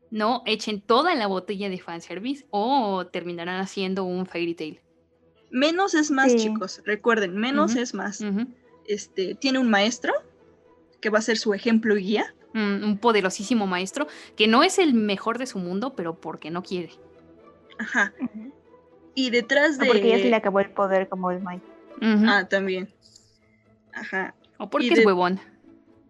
[0.10, 4.82] No echen toda la botella de fanservice o terminarán haciendo un fairy tale.
[5.50, 6.38] Menos es más, Sí.
[6.39, 6.82] chicos.
[6.86, 8.24] Recuerden, menos es más.
[8.88, 10.14] Este, tiene un maestro
[11.02, 12.34] que va a ser su ejemplo y guía.
[12.54, 16.64] Mm, un poderosísimo maestro que no es el mejor de su mundo, pero porque no
[16.64, 16.91] quiere.
[17.78, 18.14] Ajá.
[19.14, 19.88] Y detrás O de.
[19.88, 21.66] porque ya se le acabó el poder como el Mike.
[22.02, 22.89] Ah, también.
[23.93, 24.34] Ajá.
[24.60, 25.39] o porque y es de- huevón.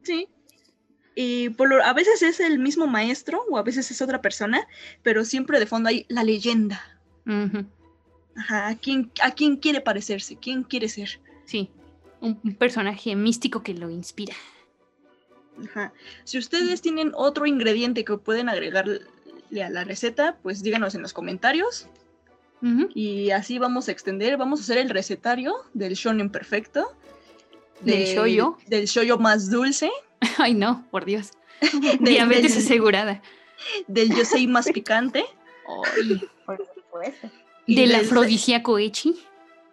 [0.04, 0.28] Sí.
[1.16, 4.68] Y por lo- a veces es el mismo maestro o a veces es otra persona,
[5.04, 6.82] pero siempre de fondo hay la leyenda.
[7.26, 7.66] Ujú.
[8.38, 8.68] Ajá.
[8.68, 10.36] ¿A quién, a quién quiere parecerse?
[10.38, 11.20] ¿Quién quiere ser?
[11.46, 11.70] Sí,
[12.22, 14.36] un, un personaje místico que lo inspira.
[15.66, 15.92] Ajá.
[16.24, 19.02] Si ustedes tienen otro ingrediente que pueden agregarle
[19.64, 21.88] a la receta, pues díganos en los comentarios.
[22.96, 26.92] Y así vamos a extender, vamos a hacer el recetario del shonen perfecto.
[27.82, 28.58] Del shoujo.
[28.68, 29.92] Del shoyo más dulce.
[30.40, 31.32] Ay, no, por Dios.
[31.82, 33.22] del- Diabetes del- asegurada.
[33.88, 35.24] Del yosei más picante.
[35.96, 37.30] Ay, Por supuesto.
[37.76, 39.16] Del del- afrodisíaco Echi.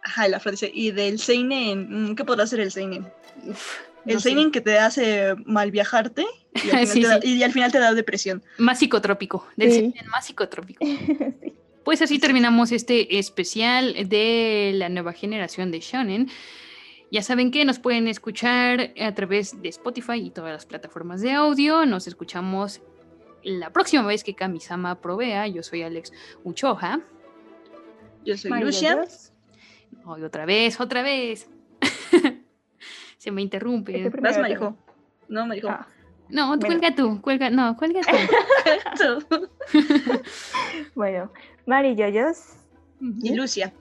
[0.03, 0.73] Ajá, el afrodisíaco.
[0.77, 2.11] Y del seinen.
[2.11, 3.07] mm, ¿Qué podrá ser el seinen?
[3.47, 4.29] Uf, El no sé.
[4.31, 7.37] seinen que te hace mal viajarte y al final, Sí, te, da, sí.
[7.37, 8.43] y al final te da depresión.
[8.59, 9.47] Más psicotrópico.
[9.57, 9.77] Del Sí.
[9.81, 10.85] seinen más psicotrópico.
[10.85, 11.53] Sí.
[11.85, 16.31] Pues así terminamos este especial de la nueva generación de Shonen.
[17.11, 21.33] Ya saben que nos pueden escuchar a través de Spotify y todas las plataformas de
[21.33, 21.85] audio.
[21.85, 22.81] Nos escuchamos
[23.43, 25.47] la próxima vez que Kamisama provea.
[25.47, 26.11] Yo soy Alex
[26.43, 27.01] Uchoja.
[28.25, 28.95] Yo soy María Lucia.
[28.97, 29.33] Dios.
[30.07, 31.49] Ay, otra vez, otra vez.
[33.19, 34.07] Se me interrumpe.
[34.07, 34.77] Este Vas, Marijo.
[35.29, 35.69] No, Marijo.
[35.69, 35.87] Ah,
[36.29, 36.67] No, tú Bueno.
[36.81, 39.29] cuelga tú, cuelga, no, cuelga tú.
[39.31, 39.49] Tú.
[40.95, 41.31] bueno,
[41.67, 42.57] Mari Yoyos,
[43.01, 43.73] Y Lucia.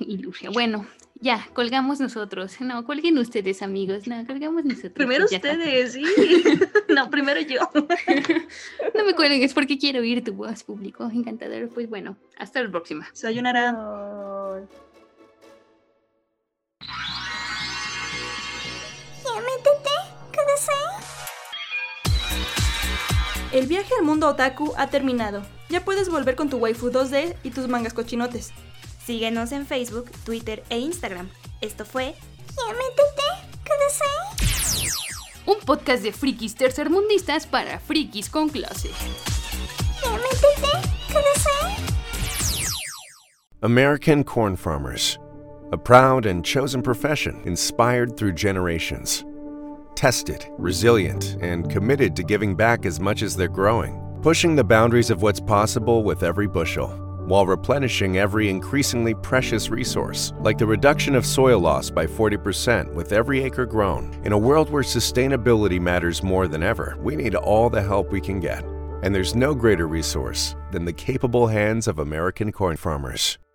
[0.00, 0.50] Y Lucia.
[0.50, 0.86] Bueno,
[1.20, 2.60] ya, colgamos nosotros.
[2.60, 4.06] No, colguen ustedes, amigos.
[4.06, 4.92] No, colgamos nosotros.
[4.94, 5.36] Primero está.
[5.36, 6.04] ustedes, sí.
[6.88, 7.60] no, primero yo.
[8.94, 11.08] No me cuelguen, es porque quiero oír tu voz, público.
[11.12, 11.68] Encantador.
[11.68, 13.08] Pues bueno, hasta la próxima.
[13.12, 13.76] Sayonara.
[23.52, 25.42] El viaje al mundo otaku ha terminado.
[25.70, 28.52] Ya puedes volver con tu waifu 2D y tus mangas cochinotes.
[29.08, 31.30] Síguenos en Facebook, Twitter e Instagram.
[31.62, 32.14] Esto fue
[35.46, 38.90] Un podcast de frikis tercermundistas para frikis con clase.
[43.62, 45.18] American corn farmers.
[45.72, 49.24] A proud and chosen profession inspired through generations.
[49.94, 55.08] Tested, resilient, and committed to giving back as much as they're growing, pushing the boundaries
[55.08, 61.14] of what's possible with every bushel, while replenishing every increasingly precious resource, like the reduction
[61.14, 64.12] of soil loss by 40% with every acre grown.
[64.24, 68.20] In a world where sustainability matters more than ever, we need all the help we
[68.20, 68.64] can get.
[69.02, 73.38] And there's no greater resource than the capable hands of American corn farmers.